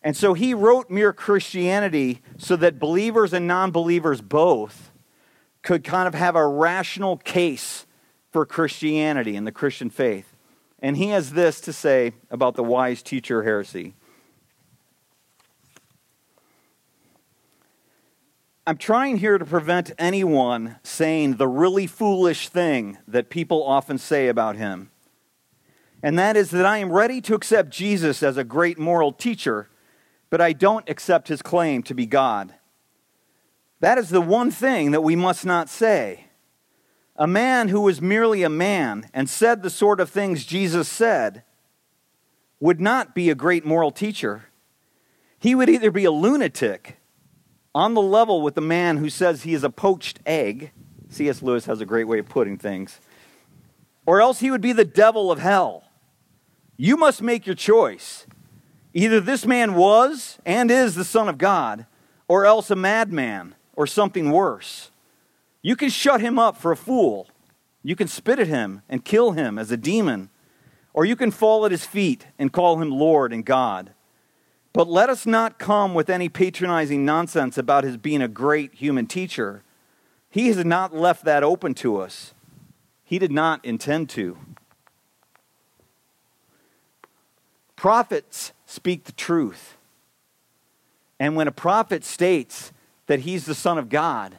And 0.02 0.16
so 0.16 0.34
he 0.34 0.54
wrote 0.54 0.89
Mere 0.89 1.14
Christianity 1.14 2.22
so 2.38 2.56
that 2.56 2.80
believers 2.80 3.34
and 3.34 3.45
non 3.45 3.72
believers 3.72 4.22
both 4.22 4.89
could 5.62 5.84
kind 5.84 6.07
of 6.07 6.14
have 6.14 6.36
a 6.36 6.47
rational 6.47 7.18
case 7.18 7.86
for 8.32 8.45
Christianity 8.45 9.36
and 9.36 9.45
the 9.45 9.51
Christian 9.51 9.89
faith. 9.89 10.36
And 10.82 10.95
he 10.97 11.07
has 11.10 11.32
this 11.32 11.60
to 11.62 11.74
say 11.74 12.14
about 12.32 12.55
the 12.55 12.64
wise 12.64 13.03
teacher 13.03 13.43
heresy. 13.43 13.95
I'm 18.66 18.78
trying 18.78 19.18
here 19.18 19.39
to 19.39 19.45
prevent 19.45 19.91
anyone 19.97 20.76
saying 20.84 21.38
the 21.38 21.47
really 21.47 21.88
foolish 21.88 22.49
thing 22.49 22.99
that 23.07 23.32
people 23.32 23.64
often 23.64 23.97
say 23.97 24.28
about 24.28 24.57
him. 24.57 24.91
And 26.03 26.20
that 26.20 26.38
is 26.38 26.51
that 26.51 26.66
I 26.66 26.78
am 26.78 26.91
ready 26.91 27.20
to 27.22 27.34
accept 27.34 27.72
Jesus 27.72 28.22
as 28.22 28.38
a 28.38 28.43
great 28.43 28.78
moral 28.78 29.12
teacher, 29.12 29.70
but 30.30 30.39
I 30.39 30.53
don't 30.53 30.88
accept 30.88 31.30
his 31.30 31.41
claim 31.41 31.82
to 31.84 31.95
be 31.95 32.05
God. 32.05 32.53
That 33.80 33.98
is 33.98 34.10
the 34.10 34.22
one 34.22 34.52
thing 34.52 34.92
that 34.92 35.02
we 35.02 35.16
must 35.16 35.46
not 35.46 35.70
say. 35.70 36.26
A 37.16 37.28
man 37.28 37.70
who 37.70 37.82
was 37.82 38.02
merely 38.02 38.44
a 38.44 38.50
man 38.50 39.10
and 39.14 39.30
said 39.30 39.62
the 39.62 39.70
sort 39.70 40.00
of 40.00 40.10
things 40.10 40.46
Jesus 40.46 40.88
said 40.88 41.44
would 42.60 42.80
not 42.82 43.16
be 43.16 43.30
a 43.30 43.36
great 43.36 43.66
moral 43.66 43.92
teacher. 43.92 44.46
He 45.38 45.56
would 45.56 45.70
either 45.70 45.92
be 45.92 46.06
a 46.06 46.12
lunatic 46.12 46.98
on 47.74 47.94
the 47.94 48.02
level 48.02 48.42
with 48.42 48.56
the 48.56 48.62
man 48.62 48.98
who 48.98 49.10
says 49.10 49.44
he 49.44 49.54
is 49.54 49.64
a 49.64 49.70
poached 49.70 50.20
egg. 50.26 50.72
C.S. 51.10 51.42
Lewis 51.42 51.66
has 51.66 51.82
a 51.82 51.86
great 51.86 52.08
way 52.08 52.20
of 52.20 52.28
putting 52.28 52.58
things. 52.58 53.00
Or 54.06 54.22
else 54.22 54.40
he 54.40 54.52
would 54.52 54.62
be 54.62 54.74
the 54.74 54.86
devil 54.86 55.32
of 55.32 55.40
hell. 55.40 55.84
You 56.76 56.98
must 56.98 57.22
make 57.22 57.46
your 57.46 57.56
choice. 57.56 58.26
Either 58.94 59.20
this 59.20 59.46
man 59.46 59.76
was 59.76 60.40
and 60.46 60.72
is 60.72 60.96
the 60.96 61.06
Son 61.06 61.30
of 61.30 61.38
God, 61.38 61.86
or 62.28 62.46
else 62.46 62.72
a 62.72 62.76
madman 62.76 63.56
or 63.80 63.88
something 63.88 64.30
worse. 64.30 64.92
You 65.62 65.78
can 65.78 65.90
shut 65.90 66.20
him 66.20 66.38
up 66.38 66.58
for 66.58 66.74
a 66.74 66.76
fool. 66.76 67.30
You 67.82 67.96
can 67.96 68.10
spit 68.10 68.38
at 68.38 68.48
him 68.48 68.82
and 68.90 69.06
kill 69.06 69.32
him 69.32 69.58
as 69.58 69.72
a 69.72 69.78
demon. 69.78 70.30
Or 70.94 71.06
you 71.06 71.16
can 71.16 71.32
fall 71.32 71.66
at 71.66 71.72
his 71.72 71.86
feet 71.86 72.28
and 72.38 72.52
call 72.52 72.82
him 72.82 72.92
Lord 72.92 73.32
and 73.32 73.46
God. 73.46 73.94
But 74.74 74.90
let 74.90 75.10
us 75.10 75.26
not 75.26 75.60
come 75.60 75.94
with 75.94 76.10
any 76.10 76.28
patronizing 76.28 77.06
nonsense 77.06 77.58
about 77.58 77.86
his 77.86 77.96
being 77.96 78.22
a 78.22 78.28
great 78.28 78.74
human 78.74 79.08
teacher. 79.08 79.64
He 80.30 80.48
has 80.48 80.66
not 80.66 80.94
left 80.94 81.24
that 81.24 81.42
open 81.42 81.74
to 81.76 82.02
us. 82.02 82.34
He 83.06 83.18
did 83.18 83.32
not 83.32 83.64
intend 83.64 84.10
to. 84.10 84.38
Prophets 87.78 88.52
speak 88.66 89.06
the 89.06 89.14
truth. 89.14 89.78
And 91.18 91.38
when 91.38 91.48
a 91.48 91.54
prophet 91.54 92.04
states 92.04 92.74
that 93.10 93.22
he's 93.22 93.45
the 93.45 93.55
Son 93.55 93.80
of 93.80 93.89
God, 93.89 94.36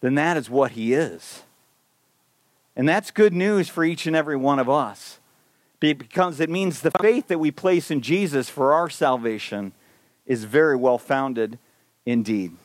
then 0.00 0.16
that 0.16 0.36
is 0.36 0.50
what 0.50 0.72
he 0.72 0.92
is. 0.92 1.44
And 2.74 2.88
that's 2.88 3.12
good 3.12 3.32
news 3.32 3.68
for 3.68 3.84
each 3.84 4.08
and 4.08 4.16
every 4.16 4.36
one 4.36 4.58
of 4.58 4.68
us 4.68 5.20
because 5.78 6.40
it 6.40 6.50
means 6.50 6.80
the 6.80 6.90
faith 7.00 7.28
that 7.28 7.38
we 7.38 7.52
place 7.52 7.92
in 7.92 8.00
Jesus 8.00 8.48
for 8.48 8.72
our 8.72 8.90
salvation 8.90 9.70
is 10.26 10.42
very 10.42 10.74
well 10.74 10.98
founded 10.98 11.60
indeed. 12.04 12.56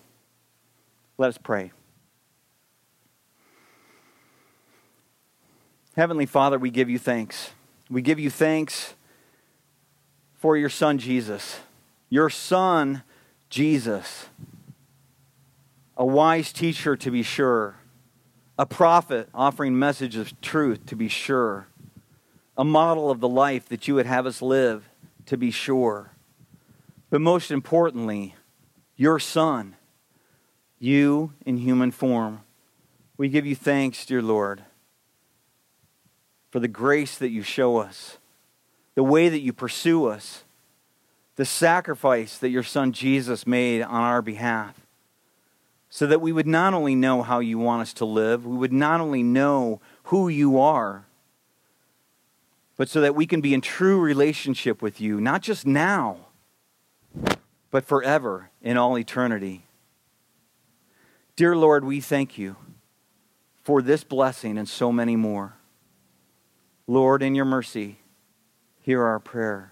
Let 1.19 1.28
us 1.28 1.38
pray. 1.38 1.72
Heavenly 5.95 6.26
Father, 6.26 6.57
we 6.57 6.72
give 6.72 6.89
you 6.89 6.97
thanks. 6.97 7.51
We 7.91 8.01
give 8.01 8.19
you 8.19 8.32
thanks 8.32 8.95
for 10.34 10.57
your 10.57 10.69
Son, 10.69 10.97
Jesus. 10.97 11.59
Your 12.09 12.32
Son, 12.32 13.03
Jesus 13.51 14.26
a 15.98 16.06
wise 16.06 16.52
teacher 16.52 16.96
to 16.96 17.12
be 17.12 17.24
sure, 17.24 17.76
a 18.58 18.66
prophet 18.66 19.30
offering 19.34 19.78
messages 19.78 20.32
of 20.32 20.42
truth 20.42 20.86
to 20.86 20.96
be 20.96 21.08
sure, 21.08 21.68
a 22.58 22.64
model 22.64 23.10
of 23.10 23.20
the 23.20 23.30
life 23.30 23.68
that 23.70 23.88
you 23.88 23.96
would 23.96 24.06
have 24.06 24.26
us 24.26 24.42
live 24.42 24.89
to 25.26 25.38
be 25.38 25.52
sure. 25.52 26.12
But 27.10 27.22
most 27.22 27.52
importantly, 27.52 28.36
your 28.96 29.20
Son, 29.20 29.76
you 30.80 31.34
in 31.46 31.58
human 31.58 31.92
form. 31.92 32.42
We 33.18 33.30
give 33.30 33.46
you 33.46 33.56
thanks, 33.56 34.06
dear 34.06 34.22
Lord, 34.22 34.64
for 36.50 36.60
the 36.60 36.68
grace 36.68 37.18
that 37.18 37.30
you 37.30 37.44
show 37.44 37.78
us, 37.78 38.18
the 38.96 39.04
way 39.04 39.30
that 39.30 39.39
you 39.39 39.54
pursue 39.54 40.06
us, 40.06 40.44
the 41.36 41.46
sacrifice 41.46 42.38
that 42.38 42.50
your 42.50 42.64
Son 42.64 42.92
Jesus 42.92 43.46
made 43.46 43.82
on 43.82 44.02
our 44.02 44.22
behalf 44.22 44.80
so 45.94 46.08
that 46.08 46.22
we 46.22 46.32
would 46.32 46.48
not 46.48 46.74
only 46.74 46.96
know 46.96 47.22
how 47.22 47.39
you 47.39 47.60
want 47.60 47.82
us 47.82 47.92
to 47.92 48.06
live, 48.06 48.46
we 48.46 48.56
would 48.56 48.72
not 48.72 49.02
only 49.02 49.22
know 49.22 49.82
who 50.04 50.30
you 50.30 50.58
are, 50.58 51.06
but 52.78 52.88
so 52.88 53.02
that 53.02 53.14
we 53.14 53.26
can 53.26 53.42
be 53.42 53.54
in 53.54 53.60
true 53.60 54.00
relationship 54.00 54.82
with 54.82 55.02
you, 55.02 55.20
not 55.20 55.42
just 55.42 55.68
now, 55.68 56.16
but 57.70 57.84
forever 57.84 58.52
in 58.62 58.78
all 58.78 58.98
eternity. 58.98 59.66
Dear 61.36 61.58
Lord, 61.58 61.84
we 61.84 62.00
thank 62.00 62.38
you 62.38 62.56
for 63.62 63.82
this 63.82 64.06
blessing 64.06 64.58
and 64.58 64.70
so 64.70 64.94
many 64.94 65.18
more. 65.18 65.58
Lord, 66.88 67.22
in 67.22 67.36
your 67.36 67.46
mercy, 67.46 68.00
hear 68.80 69.04
our 69.04 69.20
prayer. 69.20 69.70